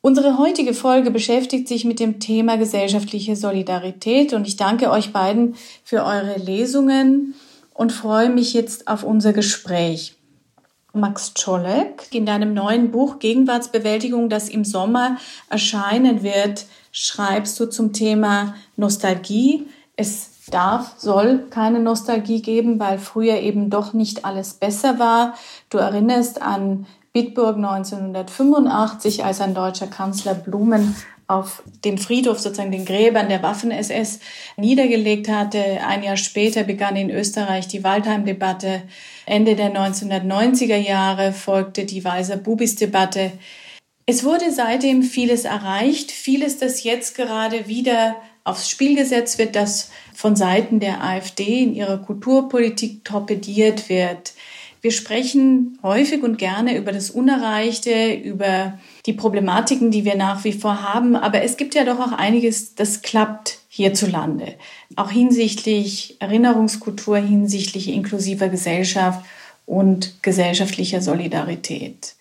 [0.00, 5.56] Unsere heutige Folge beschäftigt sich mit dem Thema gesellschaftliche Solidarität und ich danke euch beiden
[5.82, 7.34] für eure Lesungen
[7.74, 10.14] und freue mich jetzt auf unser Gespräch.
[10.92, 15.16] Max Czolek, in deinem neuen Buch Gegenwartsbewältigung, das im Sommer
[15.50, 19.66] erscheinen wird, schreibst du zum Thema Nostalgie.
[19.96, 25.34] Es darf, soll keine Nostalgie geben, weil früher eben doch nicht alles besser war.
[25.70, 26.86] Du erinnerst an
[27.18, 30.94] Bitburg 1985, als ein deutscher Kanzler Blumen
[31.26, 34.20] auf dem Friedhof, sozusagen den Gräbern der Waffen-SS
[34.56, 35.80] niedergelegt hatte.
[35.84, 38.82] Ein Jahr später begann in Österreich die Waldheim-Debatte.
[39.26, 43.32] Ende der 1990er Jahre folgte die Weiser-Bubis-Debatte.
[44.06, 49.90] Es wurde seitdem vieles erreicht, vieles, das jetzt gerade wieder aufs Spiel gesetzt wird, das
[50.14, 54.34] von Seiten der AfD in ihrer Kulturpolitik torpediert wird.
[54.80, 60.52] Wir sprechen häufig und gerne über das Unerreichte, über die Problematiken, die wir nach wie
[60.52, 61.16] vor haben.
[61.16, 64.54] Aber es gibt ja doch auch einiges, das klappt hierzulande.
[64.96, 69.24] Auch hinsichtlich Erinnerungskultur, hinsichtlich inklusiver Gesellschaft
[69.66, 72.14] und gesellschaftlicher Solidarität.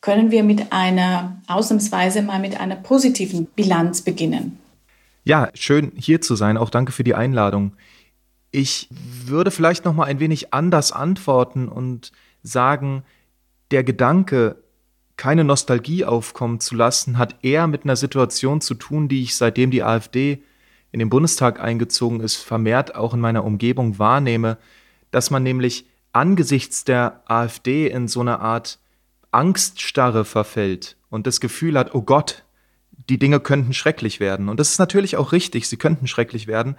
[0.00, 4.58] Können wir mit einer, ausnahmsweise mal mit einer positiven Bilanz beginnen?
[5.24, 6.56] Ja, schön hier zu sein.
[6.56, 7.72] Auch danke für die Einladung.
[8.52, 12.12] Ich würde vielleicht noch mal ein wenig anders antworten und
[12.42, 13.02] sagen,
[13.70, 14.62] der Gedanke,
[15.16, 19.70] keine Nostalgie aufkommen zu lassen, hat eher mit einer Situation zu tun, die ich seitdem
[19.70, 20.42] die AfD
[20.90, 24.58] in den Bundestag eingezogen ist, vermehrt auch in meiner Umgebung wahrnehme,
[25.10, 28.78] dass man nämlich angesichts der AfD in so eine Art
[29.30, 32.44] Angststarre verfällt und das Gefühl hat, oh Gott,
[33.08, 34.50] die Dinge könnten schrecklich werden.
[34.50, 36.76] Und das ist natürlich auch richtig, sie könnten schrecklich werden.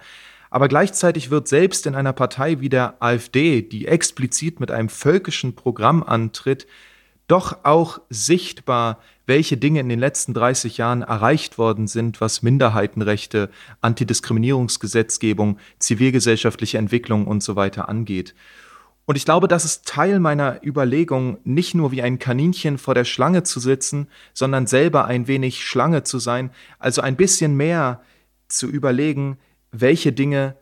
[0.54, 5.56] Aber gleichzeitig wird selbst in einer Partei wie der AfD, die explizit mit einem völkischen
[5.56, 6.68] Programm antritt,
[7.26, 13.50] doch auch sichtbar, welche Dinge in den letzten 30 Jahren erreicht worden sind, was Minderheitenrechte,
[13.80, 18.36] Antidiskriminierungsgesetzgebung, zivilgesellschaftliche Entwicklung und so weiter angeht.
[19.06, 23.04] Und ich glaube, das ist Teil meiner Überlegung, nicht nur wie ein Kaninchen vor der
[23.04, 28.02] Schlange zu sitzen, sondern selber ein wenig Schlange zu sein, also ein bisschen mehr
[28.46, 29.36] zu überlegen,
[29.80, 30.56] welche Dinge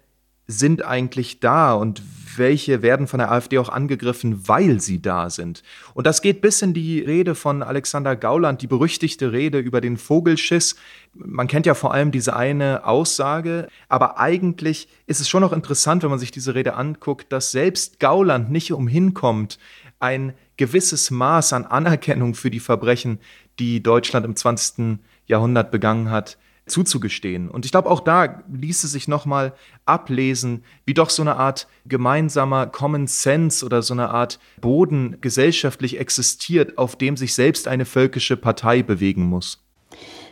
[0.46, 2.02] sind eigentlich da und
[2.36, 5.62] welche werden von der AfD auch angegriffen, weil sie da sind.
[5.94, 9.96] Und das geht bis in die Rede von Alexander Gauland, die berüchtigte Rede über den
[9.96, 10.76] Vogelschiss.
[11.14, 16.02] Man kennt ja vor allem diese eine Aussage, aber eigentlich ist es schon noch interessant,
[16.02, 19.58] wenn man sich diese Rede anguckt, dass selbst Gauland nicht umhinkommt,
[20.00, 23.20] ein gewisses Maß an Anerkennung für die Verbrechen,
[23.58, 24.98] die Deutschland im 20.
[25.26, 26.38] Jahrhundert begangen hat,
[26.72, 27.48] zuzugestehen.
[27.48, 29.52] Und ich glaube, auch da ließe sich nochmal
[29.86, 36.00] ablesen, wie doch so eine Art gemeinsamer Common Sense oder so eine Art Boden gesellschaftlich
[36.00, 39.62] existiert, auf dem sich selbst eine völkische Partei bewegen muss.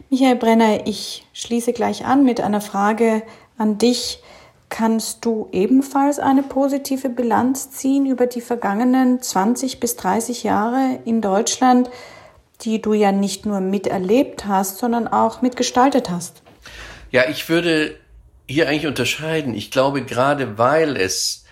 [0.09, 3.22] Michael Brenner, ich schließe gleich an mit einer Frage
[3.59, 4.20] an dich.
[4.68, 11.20] Kannst du ebenfalls eine positive Bilanz ziehen über die vergangenen 20 bis 30 Jahre in
[11.20, 11.91] Deutschland?
[12.64, 16.42] Die du ja nicht nur miterlebt hast, sondern auch mitgestaltet hast.
[17.11, 17.96] Ja, ich würde
[18.48, 19.54] hier eigentlich unterscheiden.
[19.54, 21.44] Ich glaube, gerade weil es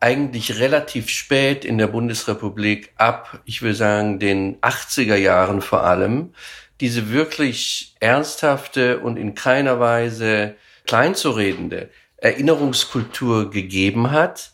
[0.00, 6.34] eigentlich relativ spät in der Bundesrepublik ab, ich will sagen, den 80er Jahren vor allem,
[6.80, 11.88] diese wirklich ernsthafte und in keiner Weise kleinzuredende
[12.18, 14.52] Erinnerungskultur gegeben hat,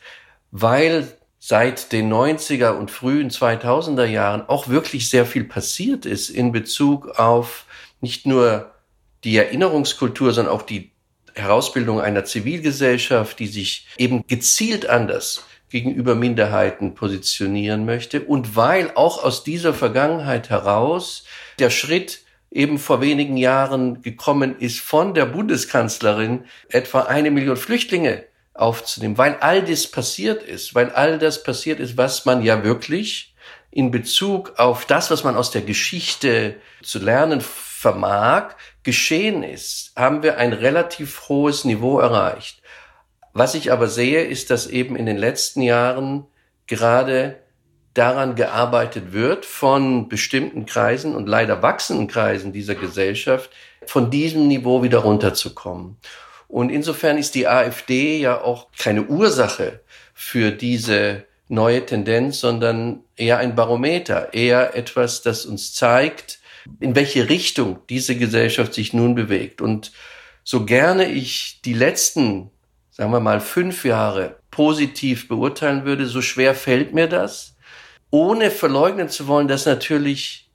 [0.52, 1.08] weil
[1.40, 7.18] seit den 90er und frühen 2000er Jahren auch wirklich sehr viel passiert ist in Bezug
[7.18, 7.64] auf
[8.02, 8.70] nicht nur
[9.24, 10.92] die Erinnerungskultur, sondern auch die
[11.34, 18.20] Herausbildung einer Zivilgesellschaft, die sich eben gezielt anders gegenüber Minderheiten positionieren möchte.
[18.22, 21.24] Und weil auch aus dieser Vergangenheit heraus
[21.58, 22.20] der Schritt
[22.50, 28.24] eben vor wenigen Jahren gekommen ist von der Bundeskanzlerin, etwa eine Million Flüchtlinge
[28.60, 33.34] aufzunehmen, weil all das passiert ist, weil all das passiert ist, was man ja wirklich
[33.70, 40.22] in Bezug auf das, was man aus der Geschichte zu lernen vermag, geschehen ist, haben
[40.22, 42.60] wir ein relativ hohes Niveau erreicht.
[43.32, 46.26] Was ich aber sehe, ist, dass eben in den letzten Jahren
[46.66, 47.40] gerade
[47.94, 53.50] daran gearbeitet wird von bestimmten Kreisen und leider wachsenden Kreisen dieser Gesellschaft,
[53.86, 55.96] von diesem Niveau wieder runterzukommen.
[56.50, 59.80] Und insofern ist die AfD ja auch keine Ursache
[60.14, 66.40] für diese neue Tendenz, sondern eher ein Barometer, eher etwas, das uns zeigt,
[66.80, 69.60] in welche Richtung diese Gesellschaft sich nun bewegt.
[69.60, 69.92] Und
[70.42, 72.50] so gerne ich die letzten,
[72.90, 77.56] sagen wir mal, fünf Jahre positiv beurteilen würde, so schwer fällt mir das,
[78.10, 80.50] ohne verleugnen zu wollen, dass natürlich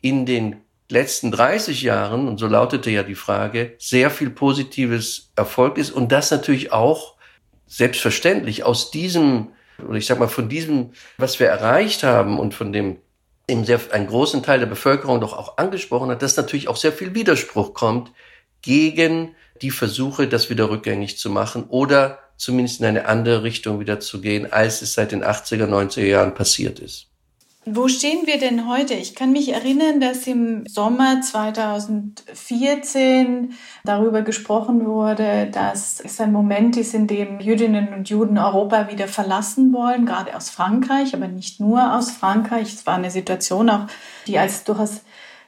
[0.00, 5.78] in den letzten 30 Jahren, und so lautete ja die Frage, sehr viel Positives erfolgt
[5.78, 7.14] ist und das natürlich auch
[7.66, 9.48] selbstverständlich aus diesem,
[9.86, 12.98] oder ich sag mal, von diesem, was wir erreicht haben und von dem
[13.48, 16.92] eben sehr, einen großen Teil der Bevölkerung doch auch angesprochen hat, dass natürlich auch sehr
[16.92, 18.12] viel Widerspruch kommt
[18.62, 24.00] gegen die Versuche, das wieder rückgängig zu machen oder zumindest in eine andere Richtung wieder
[24.00, 27.08] zu gehen, als es seit den 80er, 90er Jahren passiert ist.
[27.68, 28.94] Wo stehen wir denn heute?
[28.94, 36.76] Ich kann mich erinnern, dass im Sommer 2014 darüber gesprochen wurde, dass es ein Moment
[36.76, 41.58] ist, in dem Jüdinnen und Juden Europa wieder verlassen wollen, gerade aus Frankreich, aber nicht
[41.58, 42.72] nur aus Frankreich.
[42.72, 43.88] Es war eine Situation auch,
[44.28, 45.00] die als durchaus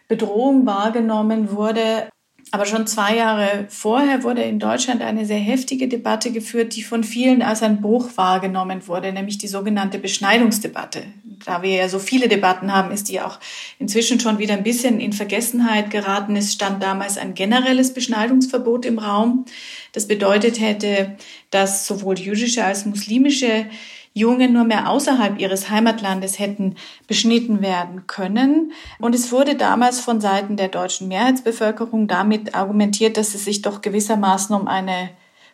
[0.08, 2.08] Bedrohung wahrgenommen wurde.
[2.50, 7.04] Aber schon zwei Jahre vorher wurde in Deutschland eine sehr heftige Debatte geführt, die von
[7.04, 11.04] vielen als ein Bruch wahrgenommen wurde, nämlich die sogenannte Beschneidungsdebatte.
[11.44, 13.38] Da wir ja so viele Debatten haben, ist die auch
[13.78, 16.36] inzwischen schon wieder ein bisschen in Vergessenheit geraten.
[16.36, 19.44] Es stand damals ein generelles Beschneidungsverbot im Raum.
[19.92, 21.16] Das bedeutet hätte,
[21.50, 23.66] dass sowohl jüdische als muslimische
[24.14, 26.74] Jungen nur mehr außerhalb ihres Heimatlandes hätten
[27.06, 28.72] beschnitten werden können.
[28.98, 33.80] Und es wurde damals von Seiten der deutschen Mehrheitsbevölkerung damit argumentiert, dass es sich doch
[33.80, 35.10] gewissermaßen um eine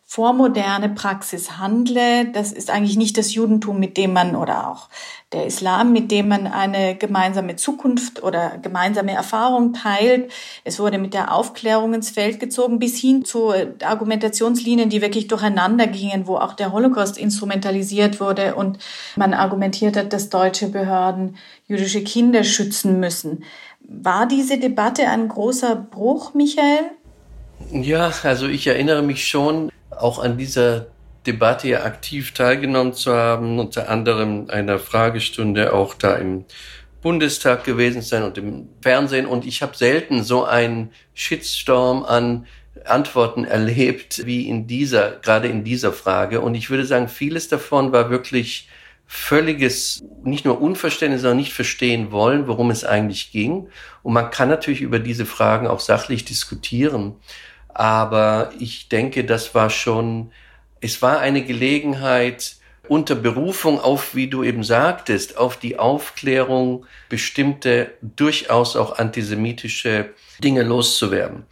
[0.07, 2.27] vormoderne Praxis handle.
[2.33, 4.89] Das ist eigentlich nicht das Judentum, mit dem man oder auch
[5.33, 10.31] der Islam, mit dem man eine gemeinsame Zukunft oder gemeinsame Erfahrung teilt.
[10.63, 13.53] Es wurde mit der Aufklärung ins Feld gezogen bis hin zu
[13.83, 18.79] Argumentationslinien, die wirklich durcheinander gingen, wo auch der Holocaust instrumentalisiert wurde und
[19.17, 21.37] man argumentiert hat, dass deutsche Behörden
[21.67, 23.45] jüdische Kinder schützen müssen.
[23.81, 26.91] War diese Debatte ein großer Bruch, Michael?
[27.73, 30.87] Ja, also ich erinnere mich schon, auch an dieser
[31.27, 36.45] Debatte ja aktiv teilgenommen zu haben, unter anderem einer Fragestunde auch da im
[37.01, 39.27] Bundestag gewesen sein und im Fernsehen.
[39.27, 42.47] Und ich habe selten so einen Shitstorm an
[42.85, 46.41] Antworten erlebt wie in dieser, gerade in dieser Frage.
[46.41, 48.69] Und ich würde sagen, vieles davon war wirklich
[49.07, 53.69] völliges, nicht nur Unverständnis, sondern nicht verstehen wollen, worum es eigentlich ging.
[54.03, 57.17] Und man kann natürlich über diese Fragen auch sachlich diskutieren.
[57.75, 60.33] Aber ich denke, das war schon,
[60.81, 62.57] es war eine Gelegenheit,
[62.89, 70.11] unter Berufung auf, wie du eben sagtest, auf die Aufklärung bestimmte, durchaus auch antisemitische
[70.43, 71.45] Dinge loszuwerden.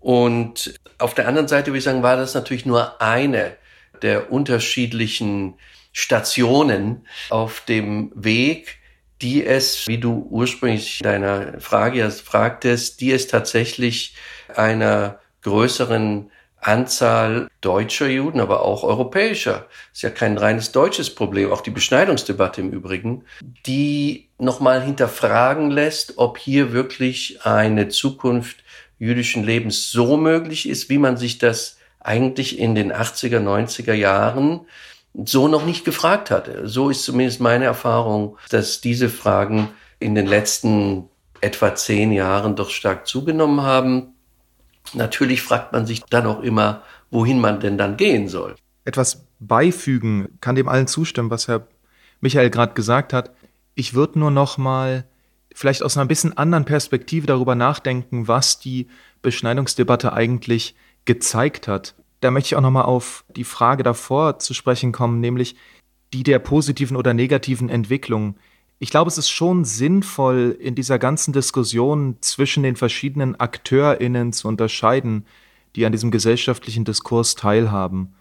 [0.00, 3.56] Und auf der anderen Seite würde ich sagen, war das natürlich nur eine
[4.02, 5.54] der unterschiedlichen
[5.92, 8.78] Stationen auf dem Weg,
[9.22, 14.14] die es, wie du ursprünglich deiner Frage fragtest, die es tatsächlich
[14.54, 16.30] einer größeren
[16.60, 19.66] Anzahl deutscher Juden, aber auch europäischer.
[19.92, 23.24] Ist ja kein reines deutsches Problem, auch die Beschneidungsdebatte im Übrigen,
[23.64, 28.64] die nochmal hinterfragen lässt, ob hier wirklich eine Zukunft
[28.98, 34.62] jüdischen Lebens so möglich ist, wie man sich das eigentlich in den 80er, 90er Jahren
[35.24, 36.66] so noch nicht gefragt hatte.
[36.66, 39.68] So ist zumindest meine Erfahrung, dass diese Fragen
[40.00, 41.08] in den letzten
[41.40, 44.15] etwa zehn Jahren doch stark zugenommen haben.
[44.94, 48.54] Natürlich fragt man sich dann auch immer, wohin man denn dann gehen soll.
[48.84, 51.66] Etwas beifügen, kann dem allen zustimmen, was Herr
[52.20, 53.32] Michael gerade gesagt hat.
[53.74, 55.04] Ich würde nur noch mal
[55.54, 58.88] vielleicht aus einer bisschen anderen Perspektive darüber nachdenken, was die
[59.22, 61.94] Beschneidungsdebatte eigentlich gezeigt hat.
[62.20, 65.56] da möchte ich auch nochmal auf die Frage davor zu sprechen kommen, nämlich
[66.12, 68.36] die der positiven oder negativen Entwicklung.
[68.78, 74.48] Ich glaube, es ist schon sinnvoll, in dieser ganzen Diskussion zwischen den verschiedenen AkteurInnen zu
[74.48, 75.24] unterscheiden,
[75.76, 78.14] die an diesem gesellschaftlichen Diskurs teilhaben.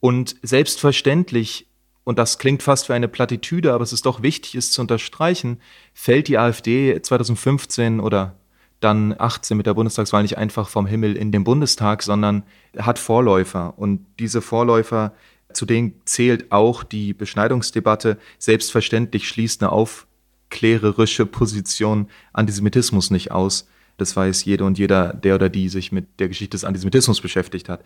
[0.00, 1.66] Und selbstverständlich,
[2.04, 5.60] und das klingt fast wie eine Plattitüde, aber es ist doch wichtig, es zu unterstreichen,
[5.94, 8.36] fällt die AfD 2015 oder
[8.80, 12.42] dann 18 mit der Bundestagswahl nicht einfach vom Himmel in den Bundestag, sondern
[12.76, 13.74] hat Vorläufer.
[13.78, 15.14] Und diese Vorläufer,
[15.56, 18.18] zu denen zählt auch die Beschneidungsdebatte.
[18.38, 23.68] Selbstverständlich schließt eine aufklärerische Position Antisemitismus nicht aus.
[23.96, 27.68] Das weiß jeder und jeder, der oder die sich mit der Geschichte des Antisemitismus beschäftigt
[27.68, 27.82] hat.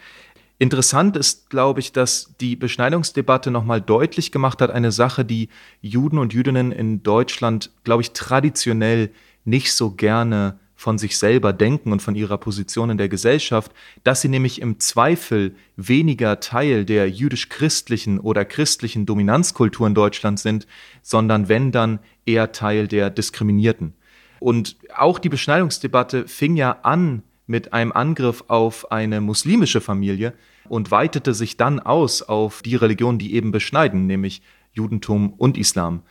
[0.58, 5.48] Interessant ist, glaube ich, dass die Beschneidungsdebatte nochmal deutlich gemacht hat, eine Sache, die
[5.80, 9.10] Juden und Jüdinnen in Deutschland, glaube ich, traditionell
[9.44, 13.70] nicht so gerne von sich selber denken und von ihrer Position in der Gesellschaft,
[14.02, 20.66] dass sie nämlich im Zweifel weniger Teil der jüdisch-christlichen oder christlichen Dominanzkultur in Deutschland sind,
[21.02, 23.92] sondern wenn dann eher Teil der Diskriminierten.
[24.38, 30.32] Und auch die Beschneidungsdebatte fing ja an mit einem Angriff auf eine muslimische Familie
[30.66, 34.40] und weitete sich dann aus auf die Religionen, die eben beschneiden, nämlich
[34.72, 36.04] Judentum und Islam.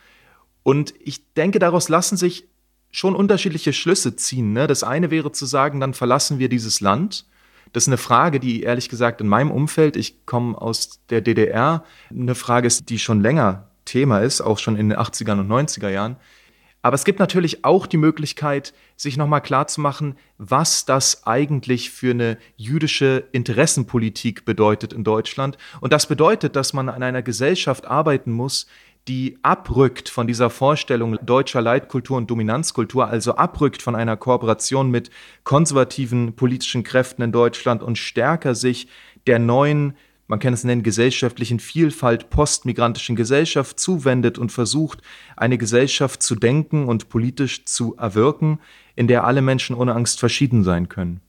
[0.62, 2.46] Und ich denke, daraus lassen sich
[2.90, 4.52] schon unterschiedliche Schlüsse ziehen.
[4.52, 4.66] Ne?
[4.66, 7.24] Das eine wäre zu sagen, dann verlassen wir dieses Land.
[7.72, 11.84] Das ist eine Frage, die ehrlich gesagt in meinem Umfeld, ich komme aus der DDR,
[12.10, 15.88] eine Frage ist, die schon länger Thema ist, auch schon in den 80er und 90er
[15.88, 16.16] Jahren.
[16.82, 22.38] Aber es gibt natürlich auch die Möglichkeit, sich nochmal klarzumachen, was das eigentlich für eine
[22.56, 25.58] jüdische Interessenpolitik bedeutet in Deutschland.
[25.80, 28.66] Und das bedeutet, dass man an einer Gesellschaft arbeiten muss,
[29.08, 35.10] die abrückt von dieser Vorstellung deutscher Leitkultur und Dominanzkultur, also abrückt von einer Kooperation mit
[35.44, 38.88] konservativen politischen Kräften in Deutschland und stärker sich
[39.26, 39.96] der neuen,
[40.26, 45.00] man kann es nennen, gesellschaftlichen Vielfalt postmigrantischen Gesellschaft zuwendet und versucht,
[45.36, 48.60] eine Gesellschaft zu denken und politisch zu erwirken,
[48.94, 51.20] in der alle Menschen ohne Angst verschieden sein können.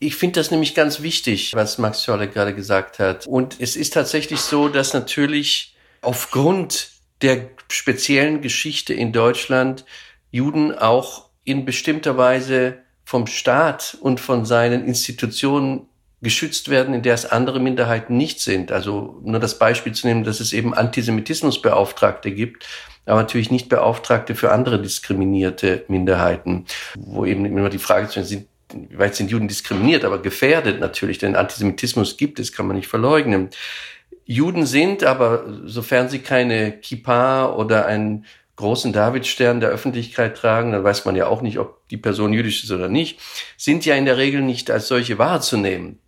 [0.00, 3.26] Ich finde das nämlich ganz wichtig, was Max Scholle gerade gesagt hat.
[3.26, 9.84] Und es ist tatsächlich so, dass natürlich aufgrund der speziellen Geschichte in Deutschland
[10.30, 15.88] Juden auch in bestimmter Weise vom Staat und von seinen Institutionen
[16.20, 18.72] geschützt werden, in der es andere Minderheiten nicht sind.
[18.72, 22.66] Also nur das Beispiel zu nehmen, dass es eben Antisemitismusbeauftragte gibt,
[23.06, 26.66] aber natürlich nicht Beauftragte für andere diskriminierte Minderheiten,
[26.96, 31.18] wo eben immer die Frage zu sind, wie weit sind Juden diskriminiert, aber gefährdet natürlich,
[31.18, 33.48] denn Antisemitismus gibt es, kann man nicht verleugnen.
[34.30, 38.26] Juden sind, aber sofern sie keine Kippa oder einen
[38.56, 42.62] großen Davidstern der Öffentlichkeit tragen, dann weiß man ja auch nicht, ob die Person jüdisch
[42.62, 43.20] ist oder nicht,
[43.56, 45.98] sind ja in der Regel nicht als solche wahrzunehmen.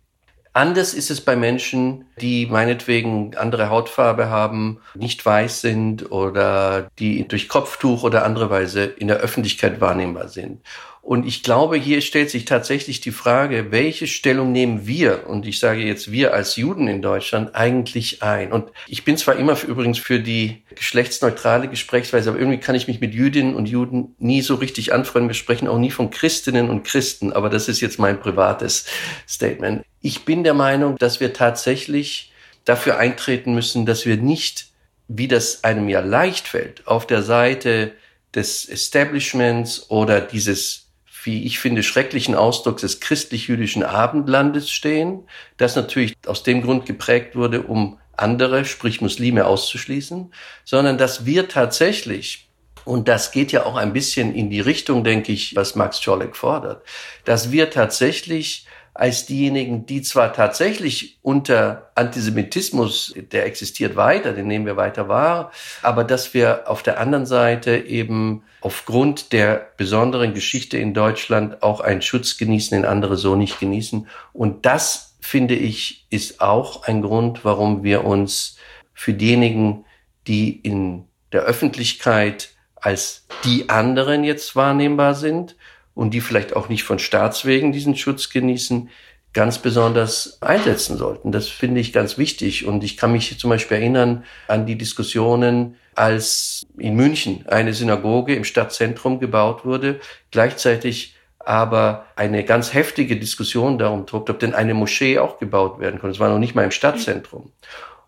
[0.53, 7.27] Anders ist es bei Menschen, die meinetwegen andere Hautfarbe haben, nicht weiß sind oder die
[7.27, 10.61] durch Kopftuch oder andere Weise in der Öffentlichkeit wahrnehmbar sind.
[11.01, 15.59] Und ich glaube, hier stellt sich tatsächlich die Frage, welche Stellung nehmen wir, und ich
[15.59, 18.51] sage jetzt wir als Juden in Deutschland, eigentlich ein?
[18.51, 22.87] Und ich bin zwar immer für, übrigens für die geschlechtsneutrale Gesprächsweise, aber irgendwie kann ich
[22.87, 25.29] mich mit Jüdinnen und Juden nie so richtig anfreunden.
[25.29, 28.85] Wir sprechen auch nie von Christinnen und Christen, aber das ist jetzt mein privates
[29.27, 29.83] Statement.
[30.01, 32.31] Ich bin der Meinung, dass wir tatsächlich
[32.63, 34.67] dafür eintreten müssen, dass wir nicht,
[35.07, 37.93] wie das einem ja leicht fällt, auf der Seite
[38.35, 40.80] des Establishments oder dieses
[41.23, 47.35] wie ich finde, schrecklichen Ausdrucks des christlich-jüdischen Abendlandes stehen, das natürlich aus dem Grund geprägt
[47.35, 52.49] wurde, um andere, sprich Muslime auszuschließen, sondern dass wir tatsächlich,
[52.85, 56.35] und das geht ja auch ein bisschen in die Richtung, denke ich, was Max Czolek
[56.35, 56.83] fordert,
[57.25, 58.65] dass wir tatsächlich
[59.01, 65.51] als diejenigen, die zwar tatsächlich unter Antisemitismus, der existiert weiter, den nehmen wir weiter wahr,
[65.81, 71.79] aber dass wir auf der anderen Seite eben aufgrund der besonderen Geschichte in Deutschland auch
[71.79, 74.07] einen Schutz genießen, den andere so nicht genießen.
[74.33, 78.57] Und das, finde ich, ist auch ein Grund, warum wir uns
[78.93, 79.83] für diejenigen,
[80.27, 85.55] die in der Öffentlichkeit als die anderen jetzt wahrnehmbar sind,
[85.93, 88.89] und die vielleicht auch nicht von Staatswegen diesen Schutz genießen,
[89.33, 91.31] ganz besonders einsetzen sollten.
[91.31, 92.65] Das finde ich ganz wichtig.
[92.65, 98.35] Und ich kann mich zum Beispiel erinnern an die Diskussionen, als in München eine Synagoge
[98.35, 99.99] im Stadtzentrum gebaut wurde,
[100.31, 105.99] gleichzeitig aber eine ganz heftige Diskussion darum tobt, ob denn eine Moschee auch gebaut werden
[105.99, 106.13] konnte.
[106.13, 107.51] Es war noch nicht mal im Stadtzentrum.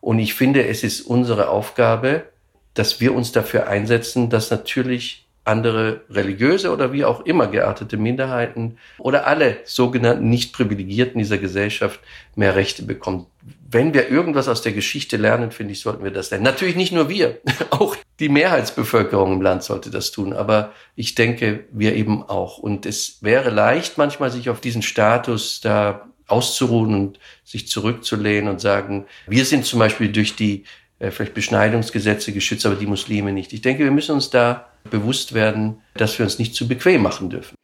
[0.02, 2.26] Und ich finde, es ist unsere Aufgabe,
[2.74, 8.78] dass wir uns dafür einsetzen, dass natürlich andere religiöse oder wie auch immer geartete Minderheiten
[8.98, 12.00] oder alle sogenannten nicht privilegierten dieser Gesellschaft
[12.36, 13.26] mehr Rechte bekommen.
[13.70, 16.46] Wenn wir irgendwas aus der Geschichte lernen, finde ich, sollten wir das lernen.
[16.46, 17.40] Natürlich nicht nur wir,
[17.72, 22.58] auch die Mehrheitsbevölkerung im Land sollte das tun, aber ich denke, wir eben auch.
[22.58, 28.62] Und es wäre leicht manchmal, sich auf diesen Status da auszuruhen und sich zurückzulehnen und
[28.62, 30.64] sagen, wir sind zum Beispiel durch die
[31.00, 33.52] äh, vielleicht Beschneidungsgesetze geschützt, aber die Muslime nicht.
[33.52, 37.30] Ich denke, wir müssen uns da bewusst werden, dass wir uns nicht zu bequem machen
[37.30, 37.56] dürfen.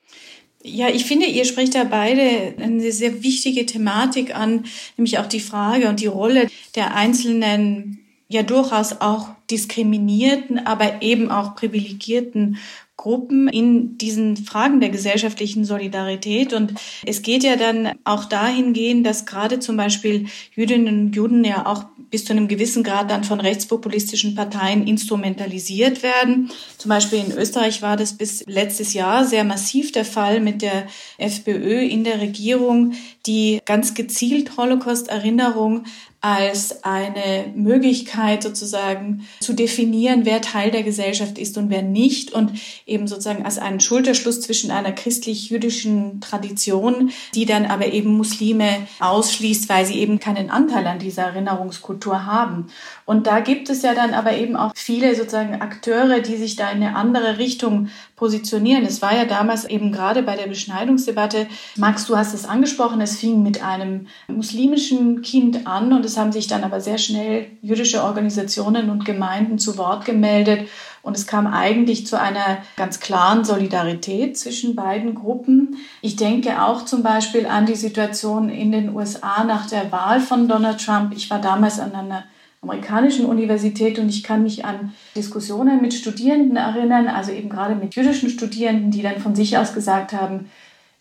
[0.62, 4.66] Ja, ich finde, ihr spricht da beide eine sehr wichtige Thematik an,
[4.98, 11.32] nämlich auch die Frage und die Rolle der einzelnen, ja durchaus auch diskriminierten, aber eben
[11.32, 12.58] auch privilegierten
[13.00, 16.52] Gruppen in diesen Fragen der gesellschaftlichen Solidarität.
[16.52, 16.74] Und
[17.06, 21.86] es geht ja dann auch dahingehend, dass gerade zum Beispiel Jüdinnen und Juden ja auch
[22.10, 26.52] bis zu einem gewissen Grad dann von rechtspopulistischen Parteien instrumentalisiert werden.
[26.78, 30.88] Zum Beispiel in Österreich war das bis letztes Jahr sehr massiv der Fall mit der
[31.18, 32.96] FPÖ in der Regierung,
[33.26, 35.86] die ganz gezielt Holocaust-Erinnerung
[36.22, 42.52] als eine Möglichkeit sozusagen zu definieren, wer Teil der Gesellschaft ist und wer nicht und
[42.86, 49.70] eben sozusagen als einen Schulterschluss zwischen einer christlich-jüdischen Tradition, die dann aber eben Muslime ausschließt,
[49.70, 52.68] weil sie eben keinen Anteil an dieser Erinnerungskultur haben.
[53.06, 56.70] Und da gibt es ja dann aber eben auch viele sozusagen Akteure, die sich da
[56.70, 58.86] in eine andere Richtung positionieren.
[58.86, 61.48] Es war ja damals eben gerade bei der Beschneidungsdebatte,
[61.78, 66.32] Max, du hast es angesprochen, es fing mit einem muslimischen Kind an und es haben
[66.32, 70.68] sich dann aber sehr schnell jüdische Organisationen und Gemeinden zu Wort gemeldet
[71.02, 75.78] und es kam eigentlich zu einer ganz klaren Solidarität zwischen beiden Gruppen.
[76.02, 80.48] Ich denke auch zum Beispiel an die Situation in den USA nach der Wahl von
[80.48, 81.14] Donald Trump.
[81.16, 82.26] Ich war damals an einer
[82.62, 87.96] amerikanischen Universität und ich kann mich an Diskussionen mit Studierenden erinnern, also eben gerade mit
[87.96, 90.50] jüdischen Studierenden, die dann von sich aus gesagt haben,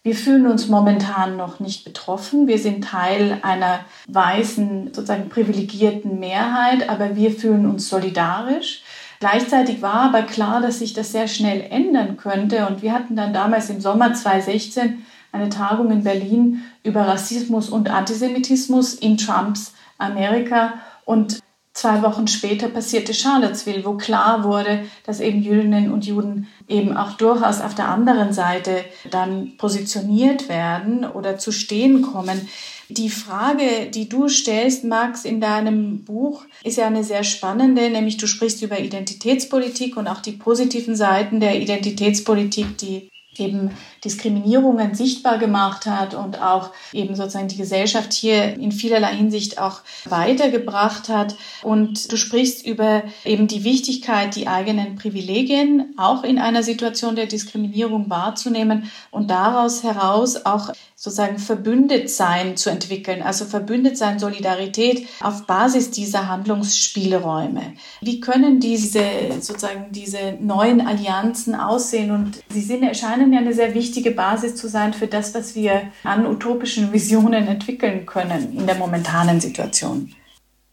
[0.03, 2.47] wir fühlen uns momentan noch nicht betroffen.
[2.47, 8.83] Wir sind Teil einer weißen, sozusagen privilegierten Mehrheit, aber wir fühlen uns solidarisch.
[9.21, 12.67] Gleichzeitig war aber klar, dass sich das sehr schnell ändern könnte.
[12.69, 17.91] Und wir hatten dann damals im Sommer 2016 eine Tagung in Berlin über Rassismus und
[17.91, 20.75] Antisemitismus in Trumps Amerika.
[21.05, 21.41] Und
[21.79, 27.13] Zwei Wochen später passierte Charlottesville, wo klar wurde, dass eben Jüdinnen und Juden eben auch
[27.13, 32.49] durchaus auf der anderen Seite dann positioniert werden oder zu stehen kommen.
[32.89, 38.17] Die Frage, die du stellst, Max, in deinem Buch, ist ja eine sehr spannende, nämlich
[38.17, 43.71] du sprichst über Identitätspolitik und auch die positiven Seiten der Identitätspolitik, die eben
[44.05, 49.81] Diskriminierungen sichtbar gemacht hat und auch eben sozusagen die Gesellschaft hier in vielerlei Hinsicht auch
[50.05, 51.37] weitergebracht hat.
[51.63, 57.27] Und du sprichst über eben die Wichtigkeit, die eigenen Privilegien auch in einer Situation der
[57.27, 65.07] Diskriminierung wahrzunehmen und daraus heraus auch sozusagen verbündet sein zu entwickeln, also verbündet sein Solidarität
[65.21, 67.75] auf Basis dieser Handlungsspielräume.
[68.01, 69.05] Wie können diese
[69.41, 72.11] sozusagen diese neuen Allianzen aussehen?
[72.11, 75.91] Und sie sind, erscheinen ja eine sehr wichtige Basis zu sein für das, was wir
[76.05, 80.13] an utopischen Visionen entwickeln können in der momentanen Situation.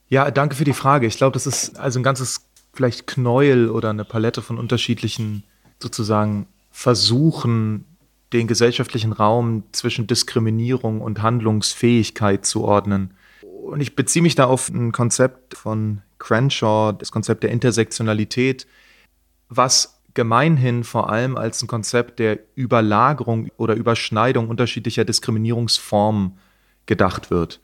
[0.07, 1.07] Ja, danke für die Frage.
[1.07, 5.43] Ich glaube, das ist also ein ganzes vielleicht Knäuel oder eine Palette von unterschiedlichen
[5.80, 7.86] sozusagen Versuchen,
[8.34, 13.13] den gesellschaftlichen Raum zwischen Diskriminierung und Handlungsfähigkeit zu ordnen.
[13.41, 18.68] Und ich beziehe mich da auf ein Konzept von Crenshaw, das Konzept der Intersektionalität,
[19.47, 26.39] was gemeinhin vor allem als ein Konzept der Überlagerung oder Überschneidung unterschiedlicher Diskriminierungsformen
[26.88, 27.61] gedacht wird.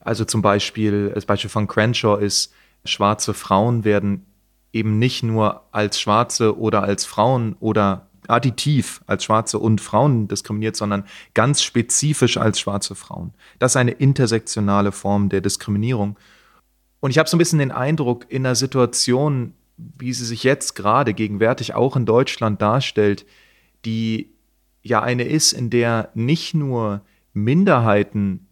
[0.00, 2.52] Also zum Beispiel, das Beispiel von Crenshaw ist,
[2.84, 4.26] schwarze Frauen werden
[4.72, 10.76] eben nicht nur als Schwarze oder als Frauen oder additiv als Schwarze und Frauen diskriminiert,
[10.76, 11.04] sondern
[11.34, 13.34] ganz spezifisch als schwarze Frauen.
[13.58, 16.16] Das ist eine intersektionale Form der Diskriminierung.
[17.00, 19.54] Und ich habe so ein bisschen den Eindruck, in einer Situation,
[19.98, 23.26] wie sie sich jetzt gerade gegenwärtig auch in Deutschland darstellt,
[23.84, 24.30] die
[24.82, 27.02] ja eine ist, in der nicht nur
[27.32, 28.46] Minderheiten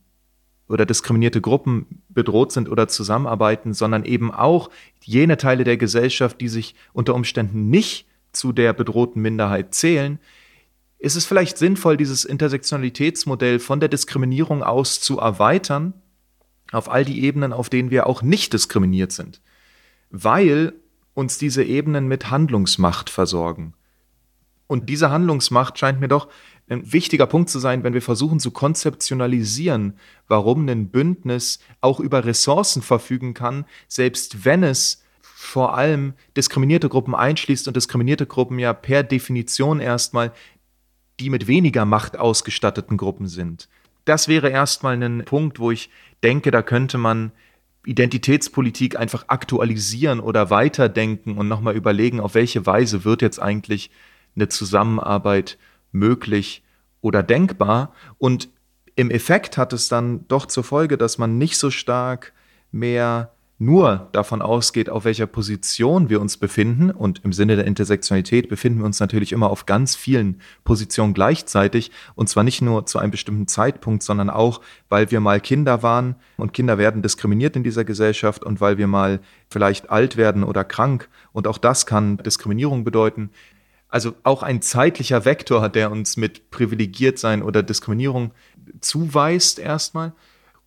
[0.69, 4.71] oder diskriminierte Gruppen bedroht sind oder zusammenarbeiten, sondern eben auch
[5.03, 10.19] jene Teile der Gesellschaft, die sich unter Umständen nicht zu der bedrohten Minderheit zählen,
[10.99, 15.95] ist es vielleicht sinnvoll, dieses Intersektionalitätsmodell von der Diskriminierung aus zu erweitern
[16.73, 19.41] auf all die Ebenen, auf denen wir auch nicht diskriminiert sind,
[20.11, 20.75] weil
[21.19, 23.75] uns diese Ebenen mit Handlungsmacht versorgen.
[24.69, 26.29] Und diese Handlungsmacht scheint mir doch
[26.69, 29.95] ein wichtiger Punkt zu sein, wenn wir versuchen zu konzeptionalisieren,
[30.29, 37.17] warum ein Bündnis auch über Ressourcen verfügen kann, selbst wenn es vor allem diskriminierte Gruppen
[37.17, 40.33] einschließt und diskriminierte Gruppen ja per Definition erstmal
[41.19, 43.69] die mit weniger Macht ausgestatteten Gruppen sind.
[44.05, 45.91] Das wäre erstmal ein Punkt, wo ich
[46.23, 47.33] denke, da könnte man
[47.89, 53.91] Identitätspolitik einfach aktualisieren oder weiterdenken und nochmal überlegen, auf welche Weise wird jetzt eigentlich
[54.37, 55.59] eine Zusammenarbeit
[55.91, 56.63] möglich
[57.01, 57.95] oder denkbar.
[58.19, 58.51] Und
[58.95, 62.35] im Effekt hat es dann doch zur Folge, dass man nicht so stark
[62.71, 68.49] mehr nur davon ausgeht, auf welcher Position wir uns befinden, und im Sinne der Intersektionalität
[68.49, 73.01] befinden wir uns natürlich immer auf ganz vielen Positionen gleichzeitig, und zwar nicht nur zu
[73.01, 77.65] einem bestimmten Zeitpunkt, sondern auch, weil wir mal Kinder waren und Kinder werden diskriminiert in
[77.65, 79.19] dieser Gesellschaft und weil wir mal
[79.51, 83.31] vielleicht alt werden oder krank, und auch das kann Diskriminierung bedeuten.
[83.89, 88.33] Also auch ein zeitlicher Vektor, der uns mit privilegiert sein oder Diskriminierung
[88.81, 90.13] zuweist erstmal.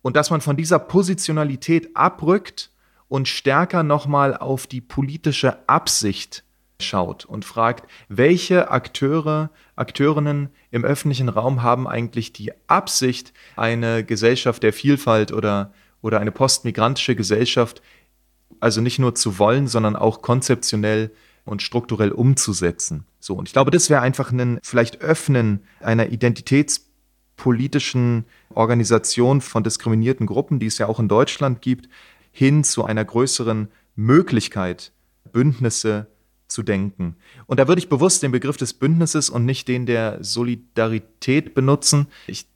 [0.02, 2.71] Und dass man von dieser Positionalität abrückt
[3.12, 6.44] und stärker nochmal auf die politische Absicht
[6.80, 14.62] schaut und fragt, welche Akteure, Akteurinnen im öffentlichen Raum haben eigentlich die Absicht, eine Gesellschaft
[14.62, 17.82] der Vielfalt oder, oder eine postmigrantische Gesellschaft
[18.60, 21.10] also nicht nur zu wollen, sondern auch konzeptionell
[21.44, 23.04] und strukturell umzusetzen.
[23.20, 30.26] So, und ich glaube, das wäre einfach ein vielleicht Öffnen einer identitätspolitischen Organisation von diskriminierten
[30.26, 31.90] Gruppen, die es ja auch in Deutschland gibt,
[32.32, 34.92] hin zu einer größeren Möglichkeit,
[35.30, 36.08] Bündnisse
[36.48, 37.16] zu denken.
[37.46, 42.08] Und da würde ich bewusst den Begriff des Bündnisses und nicht den der Solidarität benutzen.
[42.26, 42.46] Ich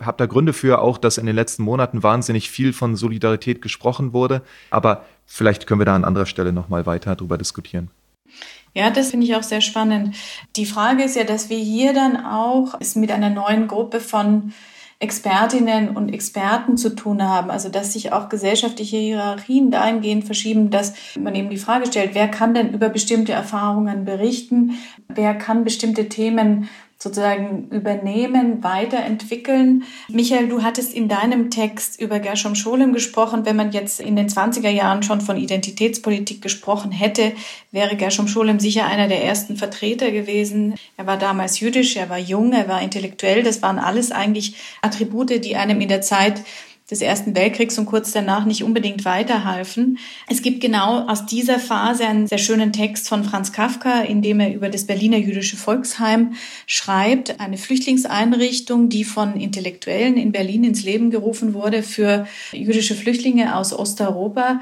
[0.00, 4.12] habe da Gründe für auch, dass in den letzten Monaten wahnsinnig viel von Solidarität gesprochen
[4.12, 4.42] wurde.
[4.70, 7.90] Aber vielleicht können wir da an anderer Stelle nochmal weiter darüber diskutieren.
[8.72, 10.16] Ja, das finde ich auch sehr spannend.
[10.56, 14.52] Die Frage ist ja, dass wir hier dann auch es mit einer neuen Gruppe von
[14.98, 17.50] Expertinnen und Experten zu tun haben.
[17.50, 22.28] Also dass sich auch gesellschaftliche Hierarchien dahingehend verschieben, dass man eben die Frage stellt, wer
[22.28, 24.78] kann denn über bestimmte Erfahrungen berichten,
[25.08, 26.68] wer kann bestimmte Themen
[26.98, 29.84] sozusagen übernehmen, weiterentwickeln.
[30.08, 33.44] Michael, du hattest in deinem Text über Gershom Scholem gesprochen.
[33.44, 37.32] Wenn man jetzt in den 20er Jahren schon von Identitätspolitik gesprochen hätte,
[37.72, 40.74] wäre Gershom Scholem sicher einer der ersten Vertreter gewesen.
[40.96, 43.42] Er war damals jüdisch, er war jung, er war intellektuell.
[43.42, 46.42] Das waren alles eigentlich Attribute, die einem in der Zeit
[46.90, 49.98] des Ersten Weltkriegs und kurz danach nicht unbedingt weiterhalfen.
[50.28, 54.38] Es gibt genau aus dieser Phase einen sehr schönen Text von Franz Kafka, in dem
[54.38, 56.34] er über das Berliner jüdische Volksheim
[56.66, 63.56] schreibt, eine Flüchtlingseinrichtung, die von Intellektuellen in Berlin ins Leben gerufen wurde für jüdische Flüchtlinge
[63.56, 64.60] aus Osteuropa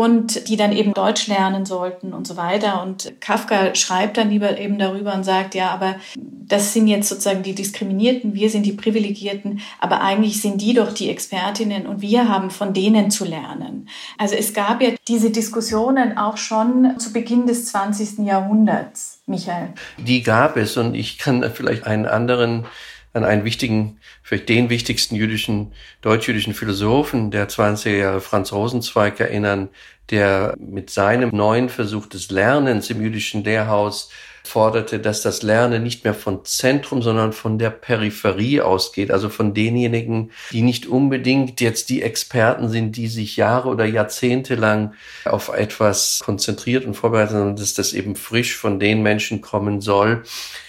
[0.00, 2.82] und die dann eben Deutsch lernen sollten und so weiter.
[2.82, 7.42] Und Kafka schreibt dann lieber eben darüber und sagt, ja, aber das sind jetzt sozusagen
[7.42, 12.30] die Diskriminierten, wir sind die Privilegierten, aber eigentlich sind die doch die Expertinnen und wir
[12.30, 13.90] haben von denen zu lernen.
[14.16, 18.20] Also es gab ja diese Diskussionen auch schon zu Beginn des 20.
[18.20, 19.74] Jahrhunderts, Michael.
[19.98, 22.64] Die gab es und ich kann vielleicht einen anderen
[23.12, 29.68] an einen wichtigen, vielleicht den wichtigsten jüdischen, deutsch-jüdischen Philosophen der 20er Jahre, Franz Rosenzweig, erinnern,
[30.10, 34.10] der mit seinem neuen Versuch des Lernens im jüdischen Lehrhaus
[34.44, 39.54] forderte, dass das Lernen nicht mehr von Zentrum, sondern von der Peripherie ausgeht, also von
[39.54, 45.48] denjenigen, die nicht unbedingt jetzt die Experten sind, die sich Jahre oder Jahrzehnte lang auf
[45.48, 50.22] etwas konzentriert und vorbereitet, sondern dass das eben frisch von den Menschen kommen soll,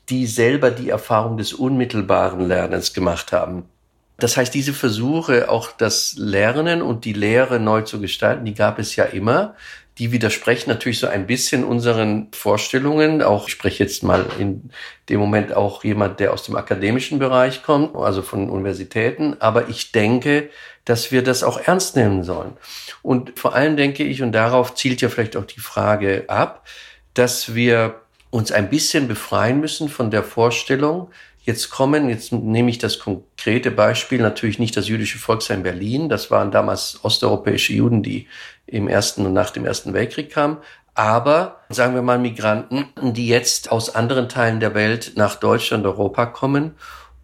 [0.09, 3.65] die selber die Erfahrung des unmittelbaren Lernens gemacht haben.
[4.22, 8.78] Das heißt, diese Versuche, auch das Lernen und die Lehre neu zu gestalten, die gab
[8.78, 9.55] es ja immer.
[10.02, 13.22] Die widersprechen natürlich so ein bisschen unseren Vorstellungen.
[13.22, 14.72] Auch ich spreche jetzt mal in
[15.10, 19.36] dem Moment auch jemand, der aus dem akademischen Bereich kommt, also von Universitäten.
[19.39, 20.49] Aber ich denke,
[20.86, 22.54] dass wir das auch ernst nehmen sollen.
[23.04, 26.68] Und vor allem denke ich, und darauf zielt ja vielleicht auch die Frage ab,
[27.14, 31.12] dass wir uns ein bisschen befreien müssen von der Vorstellung,
[31.43, 36.32] jetzt kommen, jetzt nehme ich das konkrete Beispiel, natürlich nicht das jüdische Volksheim Berlin, das
[36.32, 38.28] waren damals osteuropäische Juden, die
[38.72, 40.57] im Ersten und nach dem Ersten Weltkrieg kamen,
[40.93, 46.26] aber sagen wir mal Migranten, die jetzt aus anderen Teilen der Welt nach Deutschland, Europa
[46.26, 46.76] kommen.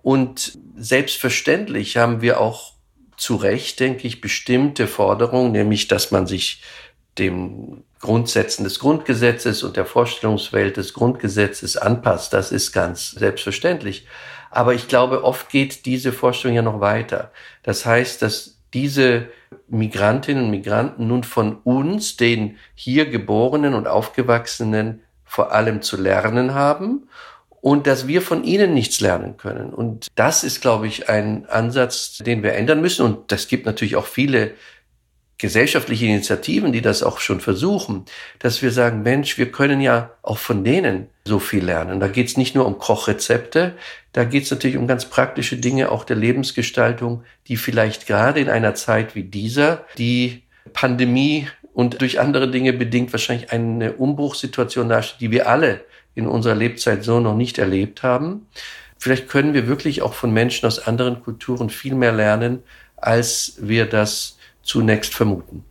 [0.01, 2.73] Und selbstverständlich haben wir auch
[3.17, 6.61] zu Recht, denke ich, bestimmte Forderungen, nämlich dass man sich
[7.17, 12.31] dem Grundsätzen des Grundgesetzes und der Vorstellungswelt des Grundgesetzes anpasst.
[12.31, 14.07] Das ist ganz selbstverständlich.
[14.51, 17.31] Aber ich glaube, oft geht diese Vorstellung ja noch weiter.
[17.63, 19.27] Das heißt, dass diese
[19.67, 26.53] Migrantinnen und Migranten nun von uns, den hier geborenen und aufgewachsenen, vor allem zu lernen
[26.53, 27.09] haben
[27.59, 29.73] und dass wir von ihnen nichts lernen können.
[29.73, 33.03] Und das ist, glaube ich, ein Ansatz, den wir ändern müssen.
[33.03, 34.53] Und das gibt natürlich auch viele
[35.39, 38.05] gesellschaftliche Initiativen, die das auch schon versuchen,
[38.39, 41.99] dass wir sagen, Mensch, wir können ja auch von denen so viel lernen.
[41.99, 43.73] Da geht es nicht nur um Kochrezepte,
[44.13, 48.49] da geht es natürlich um ganz praktische Dinge auch der Lebensgestaltung, die vielleicht gerade in
[48.49, 55.21] einer Zeit wie dieser, die Pandemie und durch andere Dinge bedingt wahrscheinlich eine Umbruchssituation darstellt,
[55.21, 58.47] die wir alle in unserer Lebzeit so noch nicht erlebt haben.
[58.97, 62.63] Vielleicht können wir wirklich auch von Menschen aus anderen Kulturen viel mehr lernen,
[62.95, 65.63] als wir das zunächst vermuten.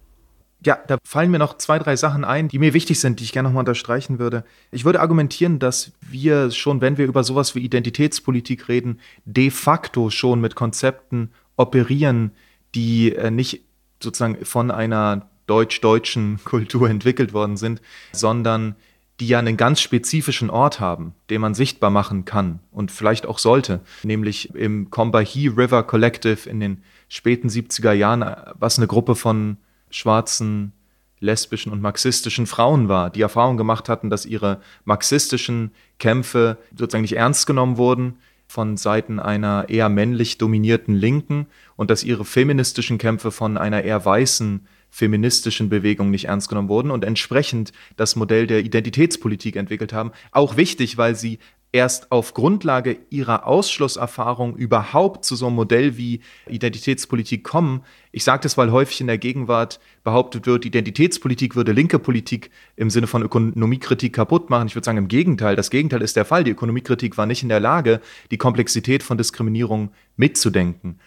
[0.66, 3.30] Ja, da fallen mir noch zwei, drei Sachen ein, die mir wichtig sind, die ich
[3.30, 4.44] gerne nochmal unterstreichen würde.
[4.72, 10.10] Ich würde argumentieren, dass wir schon, wenn wir über sowas wie Identitätspolitik reden, de facto
[10.10, 12.32] schon mit Konzepten operieren,
[12.74, 13.62] die äh, nicht
[14.02, 18.74] sozusagen von einer deutsch-deutschen Kultur entwickelt worden sind, sondern
[19.20, 23.38] die ja einen ganz spezifischen Ort haben, den man sichtbar machen kann und vielleicht auch
[23.38, 28.24] sollte, nämlich im Combahee River Collective in den späten 70er Jahren,
[28.58, 29.58] was eine Gruppe von
[29.96, 30.72] schwarzen,
[31.18, 37.16] lesbischen und marxistischen Frauen war, die Erfahrung gemacht hatten, dass ihre marxistischen Kämpfe sozusagen nicht
[37.16, 43.30] ernst genommen wurden von Seiten einer eher männlich dominierten Linken und dass ihre feministischen Kämpfe
[43.32, 48.60] von einer eher weißen feministischen Bewegung nicht ernst genommen wurden und entsprechend das Modell der
[48.60, 50.12] Identitätspolitik entwickelt haben.
[50.30, 51.38] Auch wichtig, weil sie
[51.72, 57.82] erst auf Grundlage ihrer Ausschlusserfahrung überhaupt zu so einem Modell wie Identitätspolitik kommen.
[58.12, 62.88] Ich sage das, weil häufig in der Gegenwart behauptet wird, Identitätspolitik würde linke Politik im
[62.88, 64.68] Sinne von Ökonomiekritik kaputt machen.
[64.68, 65.56] Ich würde sagen, im Gegenteil.
[65.56, 66.44] Das Gegenteil ist der Fall.
[66.44, 68.00] Die Ökonomiekritik war nicht in der Lage,
[68.30, 70.98] die Komplexität von Diskriminierung mitzudenken.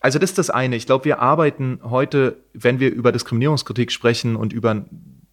[0.00, 0.76] Also das ist das eine.
[0.76, 4.84] Ich glaube, wir arbeiten heute, wenn wir über Diskriminierungskritik sprechen und über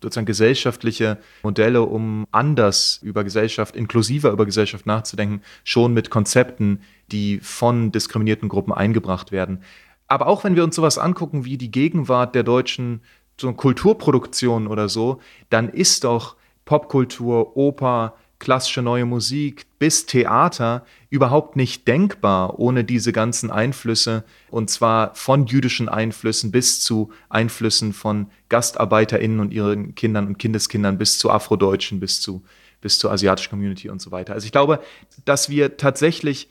[0.01, 6.81] sozusagen gesellschaftliche Modelle, um anders über Gesellschaft, inklusiver über Gesellschaft nachzudenken, schon mit Konzepten,
[7.11, 9.63] die von diskriminierten Gruppen eingebracht werden.
[10.07, 13.01] Aber auch wenn wir uns sowas angucken wie die Gegenwart der deutschen
[13.39, 15.19] so Kulturproduktion oder so,
[15.49, 16.35] dann ist doch
[16.65, 24.69] Popkultur, Oper, klassische neue Musik bis Theater überhaupt nicht denkbar ohne diese ganzen Einflüsse und
[24.69, 31.17] zwar von jüdischen Einflüssen bis zu Einflüssen von GastarbeiterInnen und ihren Kindern und Kindeskindern bis
[31.17, 32.43] zu Afrodeutschen, bis zu,
[32.81, 34.33] bis zur asiatischen Community und so weiter.
[34.33, 34.79] Also ich glaube,
[35.25, 36.49] dass wir tatsächlich,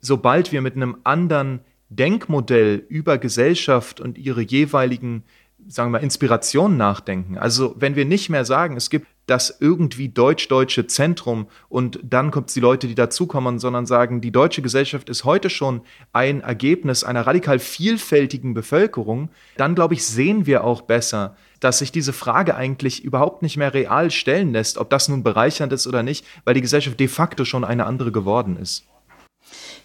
[0.00, 1.60] sobald wir mit einem anderen
[1.90, 5.24] Denkmodell über Gesellschaft und ihre jeweiligen
[5.68, 7.36] sagen wir Inspiration nachdenken.
[7.36, 12.48] Also wenn wir nicht mehr sagen, es gibt das irgendwie deutsch-deutsche Zentrum und dann kommt
[12.48, 15.82] es die Leute, die dazukommen, sondern sagen, die deutsche Gesellschaft ist heute schon
[16.14, 21.92] ein Ergebnis einer radikal vielfältigen Bevölkerung, dann glaube ich, sehen wir auch besser, dass sich
[21.92, 26.02] diese Frage eigentlich überhaupt nicht mehr real stellen lässt, ob das nun bereichernd ist oder
[26.02, 28.84] nicht, weil die Gesellschaft de facto schon eine andere geworden ist.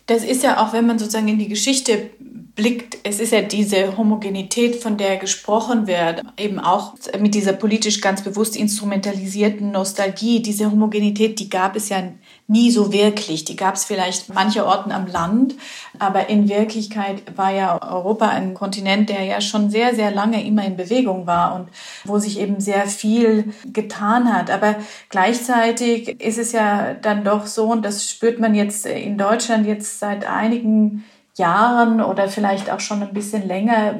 [0.05, 2.09] Das ist ja auch, wenn man sozusagen in die Geschichte
[2.55, 7.99] blickt, es ist ja diese Homogenität, von der gesprochen wird, eben auch mit dieser politisch
[7.99, 10.41] ganz bewusst instrumentalisierten Nostalgie.
[10.41, 12.03] Diese Homogenität, die gab es ja
[12.47, 13.45] nie so wirklich.
[13.45, 15.55] Die gab es vielleicht manche Orten am Land,
[15.97, 20.63] aber in Wirklichkeit war ja Europa ein Kontinent, der ja schon sehr, sehr lange immer
[20.63, 21.69] in Bewegung war und
[22.03, 24.51] wo sich eben sehr viel getan hat.
[24.51, 24.75] Aber
[25.09, 29.92] gleichzeitig ist es ja dann doch so, und das spürt man jetzt in Deutschland jetzt
[29.99, 31.03] seit einigen
[31.35, 33.95] Jahren oder vielleicht auch schon ein bisschen länger,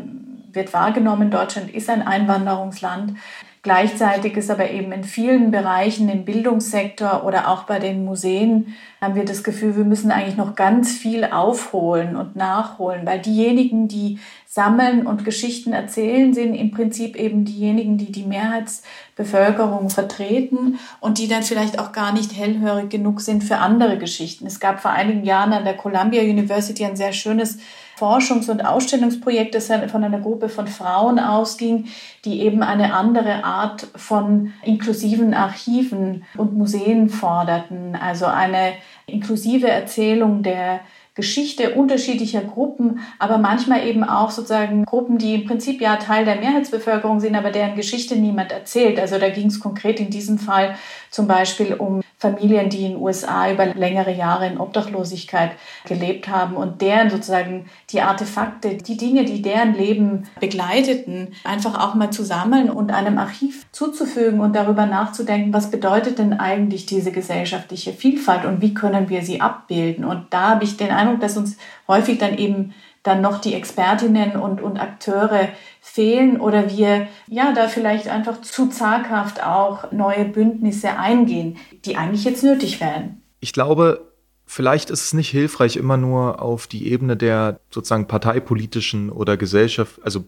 [0.51, 3.17] wird wahrgenommen, Deutschland ist ein Einwanderungsland
[3.64, 9.16] Gleichzeitig ist aber eben in vielen Bereichen im Bildungssektor oder auch bei den Museen haben
[9.16, 14.20] wir das Gefühl, wir müssen eigentlich noch ganz viel aufholen und nachholen, weil diejenigen, die
[14.45, 21.30] sammeln und Geschichten erzählen, sind im Prinzip eben diejenigen, die die Mehrheitsbevölkerung vertreten und die
[21.30, 24.45] dann vielleicht auch gar nicht hellhörig genug sind für andere Geschichten.
[24.45, 27.59] Es gab vor einigen Jahren an der Columbia University ein sehr schönes
[28.04, 31.86] Forschungs- und Ausstellungsprojekt, das von einer Gruppe von Frauen ausging,
[32.26, 37.95] die eben eine andere Art von inklusiven Archiven und Museen forderten.
[37.95, 38.74] Also eine
[39.06, 40.82] inklusive Erzählung der
[41.16, 46.38] Geschichte unterschiedlicher Gruppen, aber manchmal eben auch sozusagen Gruppen, die im Prinzip ja Teil der
[46.38, 48.99] Mehrheitsbevölkerung sind, aber deren Geschichte niemand erzählt.
[48.99, 50.76] Also da ging es konkret in diesem Fall
[51.10, 55.51] zum Beispiel um Familien, die in den USA über längere Jahre in Obdachlosigkeit
[55.86, 61.95] gelebt haben und deren sozusagen die Artefakte, die Dinge, die deren Leben begleiteten, einfach auch
[61.95, 67.11] mal zu sammeln und einem Archiv zuzufügen und darüber nachzudenken, was bedeutet denn eigentlich diese
[67.11, 70.05] gesellschaftliche Vielfalt und wie können wir sie abbilden.
[70.05, 71.57] Und da habe ich den Eindruck, dass uns
[71.89, 75.49] häufig dann eben dann noch die Expertinnen und, und Akteure
[75.86, 82.23] fehlen oder wir ja da vielleicht einfach zu zaghaft auch neue Bündnisse eingehen, die eigentlich
[82.23, 83.21] jetzt nötig wären.
[83.41, 84.13] Ich glaube,
[84.45, 89.99] vielleicht ist es nicht hilfreich, immer nur auf die Ebene der sozusagen parteipolitischen oder Gesellschaft,
[90.05, 90.23] also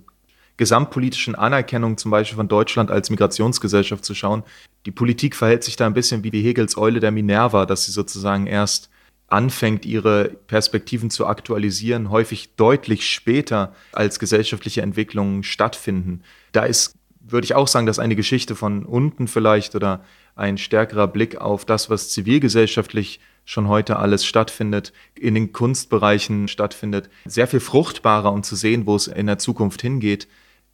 [0.57, 4.43] gesamtpolitischen Anerkennung zum Beispiel von Deutschland als Migrationsgesellschaft zu schauen.
[4.85, 7.93] Die Politik verhält sich da ein bisschen wie die Hegels Eule der Minerva, dass sie
[7.93, 8.89] sozusagen erst
[9.27, 16.21] anfängt, ihre Perspektiven zu aktualisieren, häufig deutlich später als gesellschaftliche Entwicklungen stattfinden.
[16.51, 20.03] Da ist, würde ich auch sagen, dass eine Geschichte von unten vielleicht oder
[20.35, 27.09] ein stärkerer Blick auf das, was zivilgesellschaftlich schon heute alles stattfindet, in den Kunstbereichen stattfindet,
[27.25, 30.27] sehr viel fruchtbarer und zu sehen, wo es in der Zukunft hingeht.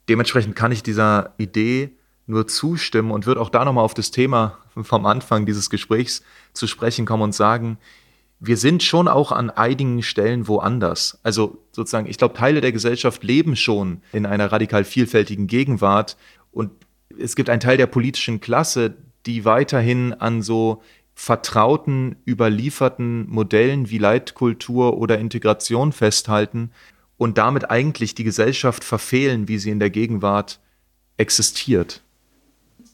[0.08, 1.90] Dementsprechend kann ich dieser Idee
[2.26, 6.22] nur zustimmen und würde auch da nochmal auf das Thema vom Anfang dieses Gesprächs
[6.54, 7.78] zu sprechen kommen und sagen,
[8.44, 11.20] wir sind schon auch an einigen Stellen woanders.
[11.22, 16.16] Also sozusagen, ich glaube, Teile der Gesellschaft leben schon in einer radikal vielfältigen Gegenwart
[16.50, 16.72] und
[17.16, 20.82] es gibt einen Teil der politischen Klasse, die weiterhin an so
[21.14, 26.72] vertrauten, überlieferten Modellen wie Leitkultur oder Integration festhalten
[27.16, 30.58] und damit eigentlich die Gesellschaft verfehlen, wie sie in der Gegenwart
[31.16, 32.02] existiert.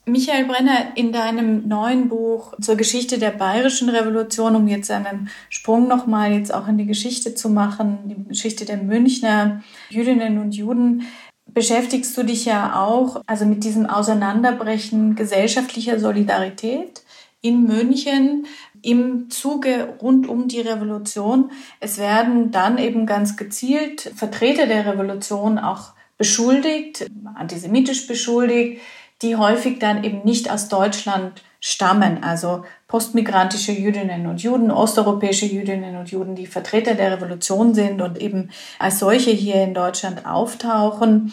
[0.09, 5.87] Michael Brenner, in deinem neuen Buch zur Geschichte der Bayerischen Revolution, um jetzt einen Sprung
[5.87, 11.07] nochmal jetzt auch in die Geschichte zu machen, die Geschichte der Münchner Jüdinnen und Juden,
[11.47, 17.03] beschäftigst du dich ja auch also mit diesem Auseinanderbrechen gesellschaftlicher Solidarität
[17.41, 18.47] in München
[18.83, 21.51] im Zuge rund um die Revolution.
[21.81, 27.07] Es werden dann eben ganz gezielt Vertreter der Revolution auch beschuldigt,
[27.37, 28.81] antisemitisch beschuldigt,
[29.23, 35.97] die häufig dann eben nicht aus Deutschland stammen, also postmigrantische Jüdinnen und Juden, osteuropäische Jüdinnen
[35.97, 41.33] und Juden, die Vertreter der Revolution sind und eben als solche hier in Deutschland auftauchen.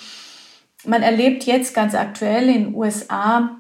[0.84, 3.52] Man erlebt jetzt ganz aktuell in den USA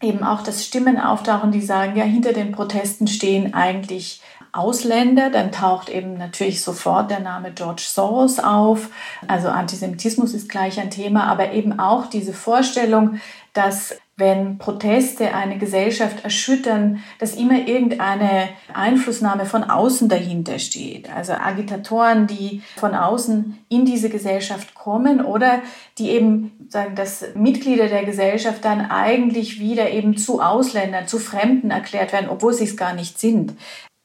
[0.00, 4.20] eben auch, dass Stimmen auftauchen, die sagen, ja, hinter den Protesten stehen eigentlich
[4.52, 8.90] Ausländer, dann taucht eben natürlich sofort der Name George Soros auf.
[9.26, 13.20] Also Antisemitismus ist gleich ein Thema, aber eben auch diese Vorstellung,
[13.52, 21.08] dass wenn Proteste eine Gesellschaft erschüttern, dass immer irgendeine Einflussnahme von außen dahinter steht.
[21.14, 25.60] Also Agitatoren, die von außen in diese Gesellschaft kommen oder
[25.98, 31.70] die eben sagen, dass Mitglieder der Gesellschaft dann eigentlich wieder eben zu Ausländern, zu Fremden
[31.70, 33.54] erklärt werden, obwohl sie es gar nicht sind.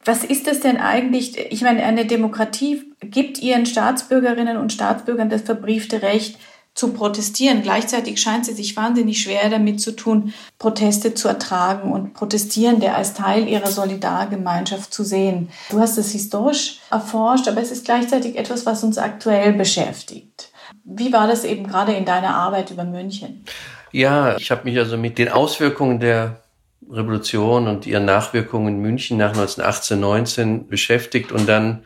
[0.06, 1.38] Was ist das denn eigentlich?
[1.51, 6.38] Ich meine, eine Demokratie gibt ihren Staatsbürgerinnen und Staatsbürgern das verbriefte Recht,
[6.74, 7.62] zu protestieren.
[7.62, 13.14] Gleichzeitig scheint sie sich wahnsinnig schwer damit zu tun, Proteste zu ertragen und Protestierende als
[13.14, 15.49] Teil ihrer Solidargemeinschaft zu sehen.
[15.70, 20.49] Du hast es historisch erforscht, aber es ist gleichzeitig etwas, was uns aktuell beschäftigt.
[20.84, 23.45] Wie war das eben gerade in deiner Arbeit über München?
[23.91, 26.43] Ja, ich habe mich also mit den Auswirkungen der
[26.92, 31.84] Revolution und ihren Nachwirkungen in München nach 1918, 19 beschäftigt und dann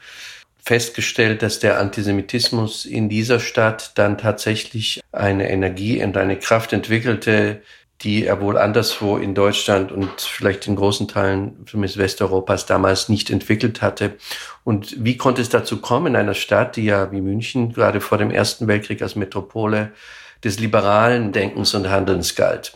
[0.67, 7.61] festgestellt, dass der Antisemitismus in dieser Stadt dann tatsächlich eine Energie und eine Kraft entwickelte,
[8.01, 13.31] die er wohl anderswo in Deutschland und vielleicht in großen Teilen zumindest Westeuropas damals nicht
[13.31, 14.17] entwickelt hatte.
[14.63, 18.17] Und wie konnte es dazu kommen in einer Stadt, die ja wie München gerade vor
[18.17, 19.93] dem Ersten Weltkrieg als Metropole
[20.43, 22.73] des liberalen Denkens und Handelns galt.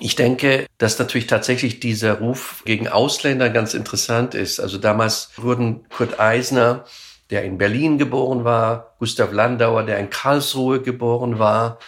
[0.00, 4.60] Ich denke, dass natürlich tatsächlich dieser Ruf gegen Ausländer ganz interessant ist.
[4.60, 6.84] Also damals wurden Kurt Eisner,
[7.30, 11.78] der in Berlin geboren war, Gustav Landauer, der in Karlsruhe geboren war,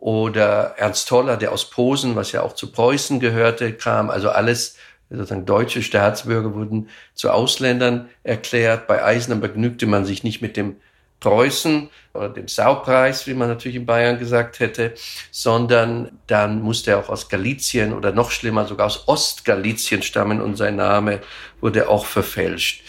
[0.00, 4.10] oder Ernst Toller, der aus Posen, was ja auch zu Preußen gehörte, kam.
[4.10, 4.76] Also alles
[5.10, 8.86] sozusagen deutsche Staatsbürger wurden zu Ausländern erklärt.
[8.86, 10.76] Bei Eisner begnügte man sich nicht mit dem
[11.20, 14.94] Preußen oder dem Saupreis, wie man natürlich in Bayern gesagt hätte,
[15.30, 20.56] sondern dann musste er auch aus Galizien oder noch schlimmer sogar aus Ostgalizien stammen und
[20.56, 21.20] sein Name
[21.60, 22.82] wurde auch verfälscht.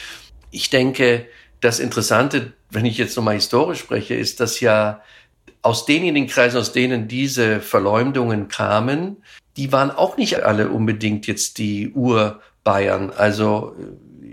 [0.51, 1.27] Ich denke,
[1.61, 5.01] das Interessante, wenn ich jetzt nochmal historisch spreche, ist, dass ja
[5.61, 9.17] aus denjenigen Kreisen, aus denen diese Verleumdungen kamen,
[9.57, 13.11] die waren auch nicht alle unbedingt jetzt die Urbayern.
[13.11, 13.75] Also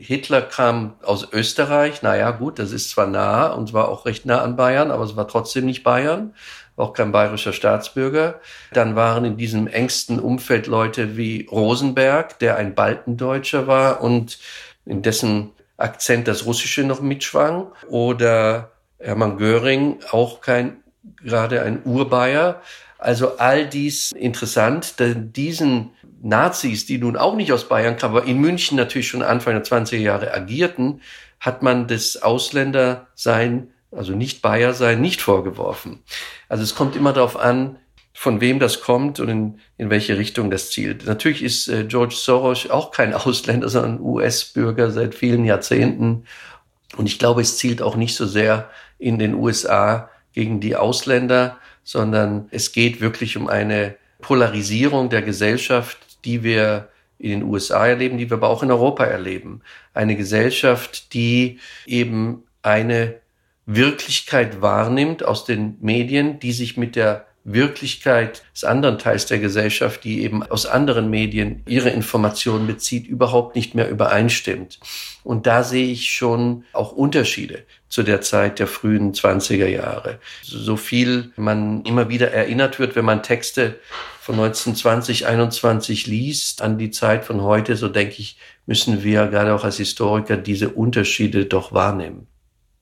[0.07, 4.41] Hitler kam aus Österreich, naja gut, das ist zwar nah und war auch recht nah
[4.41, 6.33] an Bayern, aber es war trotzdem nicht Bayern,
[6.77, 8.41] auch kein bayerischer Staatsbürger.
[8.73, 14.39] Dann waren in diesem engsten Umfeld Leute wie Rosenberg, der ein Baltendeutscher war und
[14.85, 17.67] in dessen Akzent das Russische noch mitschwang.
[17.89, 20.77] Oder Hermann Göring, auch kein,
[21.23, 22.63] gerade ein Urbayer.
[22.99, 25.91] Also all dies interessant, denn diesen
[26.29, 29.65] Nazis, die nun auch nicht aus Bayern kamen, aber in München natürlich schon Anfang der
[29.65, 31.01] 20er Jahre agierten,
[31.41, 36.01] hat man das Ausländersein, also nicht Bayer sein, nicht vorgeworfen.
[36.49, 37.77] Also es kommt immer darauf an,
[38.13, 41.05] von wem das kommt und in, in welche Richtung das zielt.
[41.05, 46.25] Natürlich ist äh, George Soros auch kein Ausländer, sondern US-Bürger seit vielen Jahrzehnten.
[46.97, 51.59] Und ich glaube, es zielt auch nicht so sehr in den USA gegen die Ausländer,
[51.85, 56.89] sondern es geht wirklich um eine Polarisierung der Gesellschaft, die wir
[57.19, 59.63] in den USA erleben, die wir aber auch in Europa erleben.
[59.95, 63.21] Eine Gesellschaft, die eben eine
[63.65, 70.03] Wirklichkeit wahrnimmt aus den Medien, die sich mit der Wirklichkeit des anderen Teils der Gesellschaft,
[70.03, 74.81] die eben aus anderen Medien ihre Informationen bezieht, überhaupt nicht mehr übereinstimmt.
[75.23, 80.19] Und da sehe ich schon auch Unterschiede zu der Zeit der frühen 20er Jahre.
[80.43, 83.79] So viel man immer wieder erinnert wird, wenn man Texte
[84.21, 89.55] von 1920, 21 liest an die Zeit von heute, so denke ich, müssen wir gerade
[89.55, 92.27] auch als Historiker diese Unterschiede doch wahrnehmen.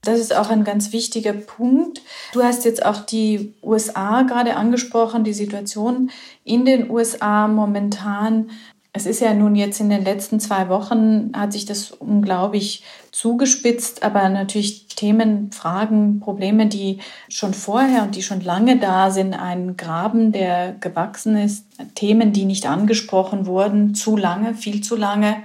[0.05, 2.02] Das ist auch ein ganz wichtiger Punkt.
[2.32, 6.11] Du hast jetzt auch die USA gerade angesprochen, die Situation
[6.44, 8.50] in den USA momentan.
[8.92, 14.05] Es ist ja nun jetzt in den letzten zwei Wochen hat sich das unglaublich zugespitzt,
[14.05, 19.76] aber natürlich Themen, Fragen, Probleme, die schon vorher und die schon lange da sind, ein
[19.76, 25.38] Graben, der gewachsen ist, Themen, die nicht angesprochen wurden, zu lange, viel zu lange.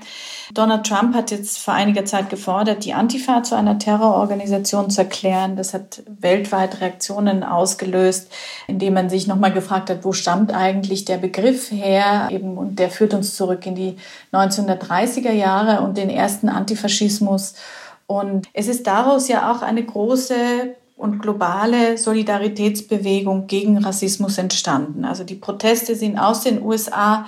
[0.53, 5.55] Donald Trump hat jetzt vor einiger Zeit gefordert, die Antifa zu einer Terrororganisation zu erklären.
[5.55, 8.31] Das hat weltweit Reaktionen ausgelöst,
[8.67, 12.29] indem man sich nochmal gefragt hat, wo stammt eigentlich der Begriff her?
[12.31, 13.97] Eben, und der führt uns zurück in die
[14.33, 17.53] 1930er Jahre und den ersten Antifaschismus.
[18.07, 20.33] Und es ist daraus ja auch eine große
[20.99, 25.05] und globale Solidaritätsbewegung gegen Rassismus entstanden.
[25.05, 27.25] Also die Proteste sind aus den USA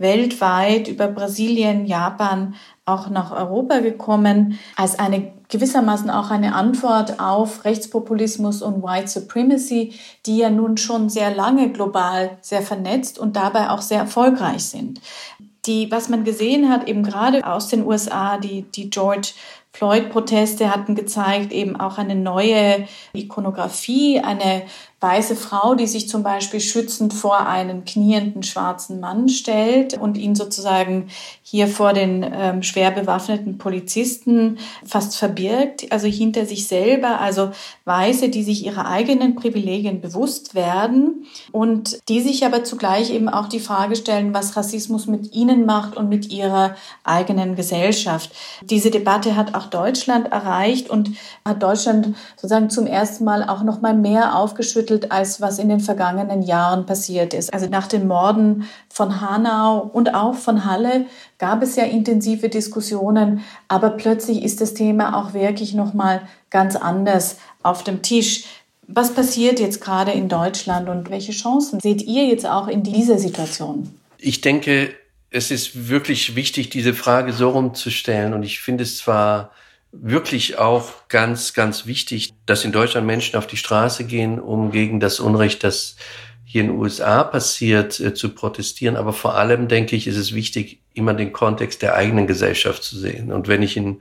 [0.00, 2.54] weltweit über Brasilien, Japan
[2.86, 9.92] auch nach Europa gekommen, als eine gewissermaßen auch eine Antwort auf Rechtspopulismus und White Supremacy,
[10.26, 15.00] die ja nun schon sehr lange global sehr vernetzt und dabei auch sehr erfolgreich sind.
[15.66, 19.32] Die, was man gesehen hat, eben gerade aus den USA, die, die George
[19.72, 24.62] Floyd-Proteste hatten gezeigt, eben auch eine neue Ikonografie, eine
[25.00, 30.34] weiße Frau, die sich zum Beispiel schützend vor einen knienden schwarzen Mann stellt und ihn
[30.34, 31.08] sozusagen
[31.42, 37.50] hier vor den ähm, schwer bewaffneten Polizisten fast verbirgt, also hinter sich selber, also
[37.86, 43.48] Weiße, die sich ihrer eigenen Privilegien bewusst werden und die sich aber zugleich eben auch
[43.48, 48.32] die Frage stellen, was Rassismus mit ihnen macht und mit ihrer eigenen Gesellschaft.
[48.62, 53.80] Diese Debatte hat auch Deutschland erreicht und hat Deutschland sozusagen zum ersten Mal auch noch
[53.80, 57.52] mal mehr aufgeschüttelt geschüttelt, als was in den vergangenen Jahren passiert ist.
[57.52, 61.06] Also nach den Morden von Hanau und auch von Halle
[61.38, 66.76] gab es ja intensive Diskussionen, aber plötzlich ist das Thema auch wirklich noch mal ganz
[66.76, 68.44] anders auf dem Tisch.
[68.88, 73.18] Was passiert jetzt gerade in Deutschland und welche Chancen seht ihr jetzt auch in dieser
[73.18, 73.94] Situation?
[74.18, 74.94] Ich denke,
[75.30, 78.34] es ist wirklich wichtig, diese Frage so rumzustellen.
[78.34, 79.52] Und ich finde es zwar
[79.92, 85.00] wirklich auch ganz, ganz wichtig, dass in Deutschland Menschen auf die Straße gehen, um gegen
[85.00, 85.96] das Unrecht, das
[86.44, 88.96] hier in den USA passiert, äh, zu protestieren.
[88.96, 92.98] Aber vor allem, denke ich, ist es wichtig, immer den Kontext der eigenen Gesellschaft zu
[92.98, 93.32] sehen.
[93.32, 94.00] Und wenn ich in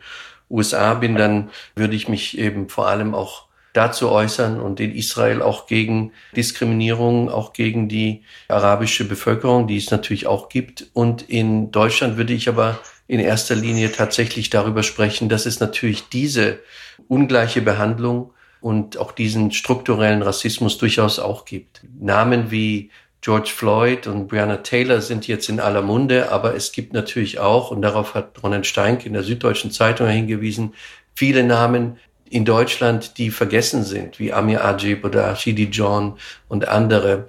[0.50, 5.42] USA bin, dann würde ich mich eben vor allem auch dazu äußern und in Israel
[5.44, 10.88] auch gegen Diskriminierung, auch gegen die arabische Bevölkerung, die es natürlich auch gibt.
[10.94, 12.80] Und in Deutschland würde ich aber
[13.10, 16.60] in erster Linie tatsächlich darüber sprechen, dass es natürlich diese
[17.08, 21.82] ungleiche Behandlung und auch diesen strukturellen Rassismus durchaus auch gibt.
[22.00, 22.92] Namen wie
[23.22, 27.72] George Floyd und Breonna Taylor sind jetzt in aller Munde, aber es gibt natürlich auch,
[27.72, 30.76] und darauf hat Ronan Steink in der Süddeutschen Zeitung hingewiesen,
[31.16, 31.98] viele Namen
[32.30, 37.26] in Deutschland, die vergessen sind, wie Amir Ajib oder Shidi John und andere,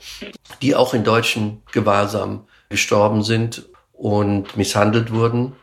[0.61, 5.55] die auch in deutschen Gewahrsam gestorben sind und misshandelt wurden.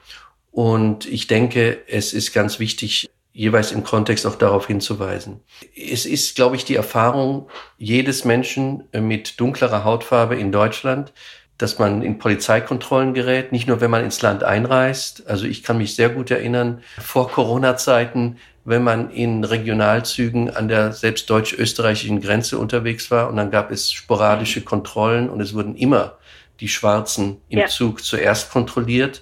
[0.58, 5.42] Und ich denke, es ist ganz wichtig, jeweils im Kontext auch darauf hinzuweisen.
[5.76, 7.48] Es ist, glaube ich, die Erfahrung
[7.78, 11.14] jedes Menschen mit dunklerer Hautfarbe in Deutschland,
[11.60, 15.28] dass man in Polizeikontrollen gerät, nicht nur wenn man ins Land einreist.
[15.28, 20.92] Also ich kann mich sehr gut erinnern, vor Corona-Zeiten, wenn man in Regionalzügen an der
[20.92, 26.18] selbst deutsch-österreichischen Grenze unterwegs war und dann gab es sporadische Kontrollen und es wurden immer
[26.60, 27.68] die Schwarzen im ja.
[27.68, 29.22] Zug zuerst kontrolliert.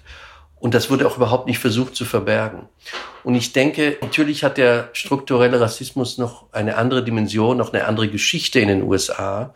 [0.66, 2.68] Und das wurde auch überhaupt nicht versucht zu verbergen.
[3.24, 8.10] Und ich denke, natürlich hat der strukturelle Rassismus noch eine andere Dimension, noch eine andere
[8.10, 9.54] Geschichte in den USA.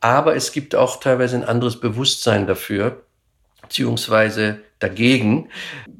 [0.00, 3.04] Aber es gibt auch teilweise ein anderes Bewusstsein dafür,
[3.62, 5.48] beziehungsweise dagegen.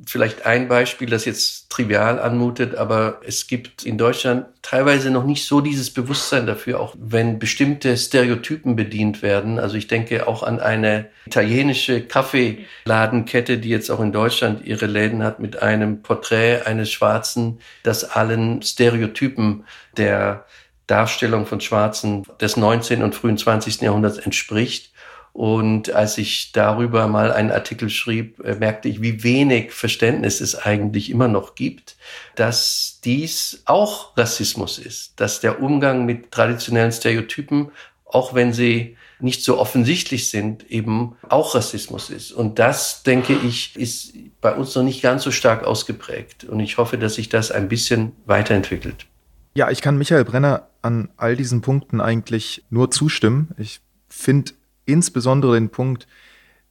[0.07, 5.47] Vielleicht ein Beispiel, das jetzt trivial anmutet, aber es gibt in Deutschland teilweise noch nicht
[5.47, 9.61] so dieses Bewusstsein dafür, auch wenn bestimmte Stereotypen bedient werden.
[9.61, 15.23] Also ich denke auch an eine italienische Kaffeeladenkette, die jetzt auch in Deutschland ihre Läden
[15.23, 19.65] hat mit einem Porträt eines Schwarzen, das allen Stereotypen
[19.97, 20.47] der
[20.89, 23.05] Darstellung von Schwarzen des 19.
[23.05, 23.81] und frühen 20.
[23.81, 24.93] Jahrhunderts entspricht.
[25.33, 30.55] Und als ich darüber mal einen Artikel schrieb, äh, merkte ich, wie wenig Verständnis es
[30.55, 31.97] eigentlich immer noch gibt,
[32.35, 37.71] dass dies auch Rassismus ist, dass der Umgang mit traditionellen Stereotypen,
[38.05, 42.33] auch wenn sie nicht so offensichtlich sind, eben auch Rassismus ist.
[42.33, 46.45] Und das, denke ich, ist bei uns noch nicht ganz so stark ausgeprägt.
[46.45, 49.07] Und ich hoffe, dass sich das ein bisschen weiterentwickelt.
[49.55, 53.55] Ja, ich kann Michael Brenner an all diesen Punkten eigentlich nur zustimmen.
[53.59, 54.53] Ich finde
[54.93, 56.07] insbesondere den Punkt,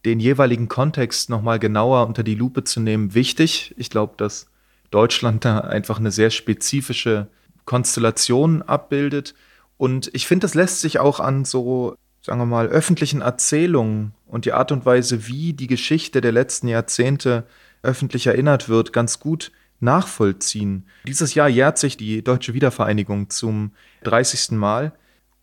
[0.06, 3.74] den jeweiligen Kontext nochmal genauer unter die Lupe zu nehmen, wichtig.
[3.78, 4.48] Ich glaube, dass
[4.92, 7.28] Deutschland da einfach eine sehr spezifische
[7.66, 9.36] Konstellation abbildet.
[9.78, 14.46] Und ich finde, das lässt sich auch an so, sagen wir mal, öffentlichen Erzählungen und
[14.46, 17.46] die Art und Weise, wie die Geschichte der letzten Jahrzehnte
[17.84, 20.86] öffentlich erinnert wird, ganz gut nachvollziehen.
[21.06, 23.72] Dieses Jahr jährt sich die deutsche Wiedervereinigung zum
[24.04, 24.52] 30.
[24.52, 24.94] Mal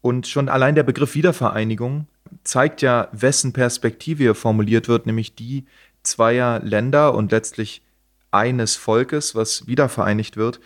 [0.02, 2.06] und schon allein der Begriff Wiedervereinigung
[2.44, 5.66] zeigt ja, wessen Perspektive hier formuliert wird, nämlich die
[6.02, 7.82] zweier Länder und letztlich
[8.30, 10.60] eines Volkes, was wiedervereinigt wird.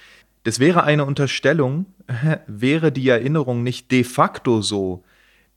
[0.45, 1.87] Das wäre eine Unterstellung,
[2.47, 5.05] wäre die Erinnerung nicht de facto so,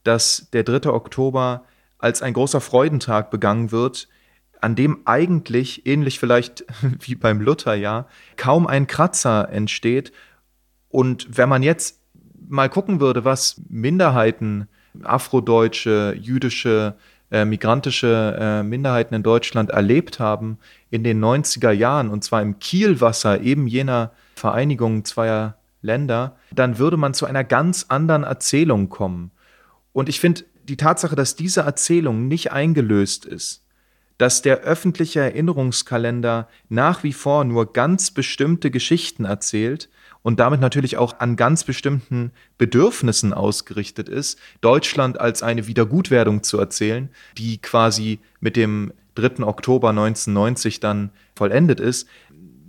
[0.03, 0.89] dass der 3.
[0.89, 1.65] Oktober
[1.97, 4.09] als ein großer Freudentag begangen wird,
[4.59, 6.65] an dem eigentlich, ähnlich vielleicht
[6.99, 8.07] wie beim Lutherjahr,
[8.37, 10.11] kaum ein Kratzer entsteht.
[10.89, 11.99] Und wenn man jetzt
[12.47, 14.67] mal gucken würde, was Minderheiten,
[15.01, 16.95] afrodeutsche, jüdische,
[17.31, 20.59] äh, migrantische äh, Minderheiten in Deutschland erlebt haben
[20.91, 26.97] in den 90er Jahren, und zwar im Kielwasser eben jener Vereinigung zweier Länder, dann würde
[26.97, 29.31] man zu einer ganz anderen Erzählung kommen.
[29.91, 33.63] Und ich finde die Tatsache, dass diese Erzählung nicht eingelöst ist,
[34.17, 39.89] dass der öffentliche Erinnerungskalender nach wie vor nur ganz bestimmte Geschichten erzählt
[40.23, 46.57] und damit natürlich auch an ganz bestimmten Bedürfnissen ausgerichtet ist, Deutschland als eine Wiedergutwerdung zu
[46.57, 49.43] erzählen, die quasi mit dem 3.
[49.43, 52.07] Oktober 1990 dann vollendet ist.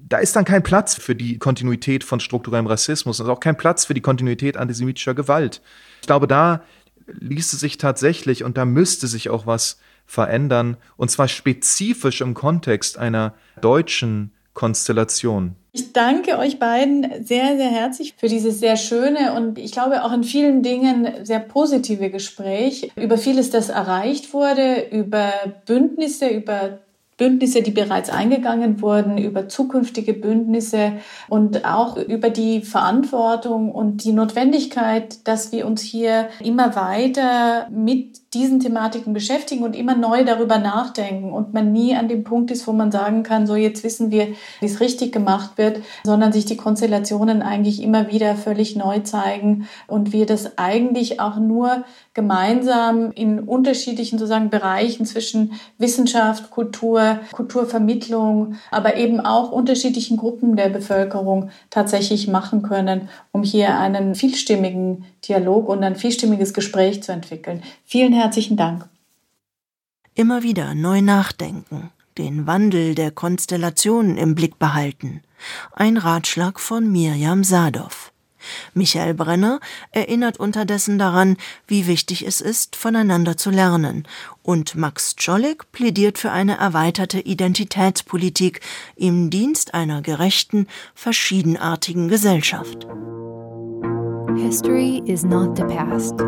[0.07, 3.87] Da ist dann kein Platz für die Kontinuität von strukturellem Rassismus und auch kein Platz
[3.87, 5.63] für die Kontinuität antisemitischer Gewalt.
[6.03, 6.63] Ich glaube, da
[7.07, 12.99] ließe sich tatsächlich und da müsste sich auch was verändern, und zwar spezifisch im Kontext
[12.99, 15.57] einer deutschen Konstellation.
[15.77, 20.13] Ich danke euch beiden sehr, sehr herzlich für dieses sehr schöne und ich glaube auch
[20.13, 22.93] in vielen Dingen sehr positive Gespräch.
[22.95, 25.33] Über vieles, das erreicht wurde, über
[25.67, 26.79] Bündnisse, über
[27.17, 30.93] Bündnisse, die bereits eingegangen wurden, über zukünftige Bündnisse
[31.29, 38.24] und auch über die Verantwortung und die Notwendigkeit, dass wir uns hier immer weiter mit
[38.35, 42.67] diesen Thematiken beschäftigen und immer neu darüber nachdenken und man nie an dem Punkt ist,
[42.67, 44.29] wo man sagen kann, so jetzt wissen wir,
[44.61, 49.69] wie es richtig gemacht wird, sondern sich die Konstellationen eigentlich immer wieder völlig neu zeigen
[49.87, 51.85] und wir das eigentlich auch nur
[52.15, 60.69] gemeinsam in unterschiedlichen sozusagen Bereichen zwischen Wissenschaft, Kultur, Kulturvermittlung, aber eben auch unterschiedlichen Gruppen der
[60.69, 67.63] Bevölkerung tatsächlich machen können, um hier einen vielstimmigen Dialog und ein vielstimmiges Gespräch zu entwickeln.
[67.85, 68.89] Vielen herzlichen Dank.
[70.15, 75.23] Immer wieder neu nachdenken, den Wandel der Konstellationen im Blick behalten.
[75.73, 78.14] Ein Ratschlag von Mirjam Sadov.
[78.75, 79.61] Michael Brenner
[79.93, 84.07] erinnert unterdessen daran, wie wichtig es ist, voneinander zu lernen,
[84.43, 88.61] und Max Czolek plädiert für eine erweiterte Identitätspolitik
[88.97, 92.87] im Dienst einer gerechten, verschiedenartigen Gesellschaft.
[94.37, 96.21] History is not the past.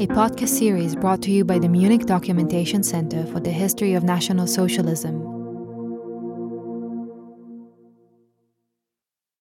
[0.00, 4.02] A podcast series brought to you by the Munich Documentation Center for the History of
[4.02, 5.39] National Socialism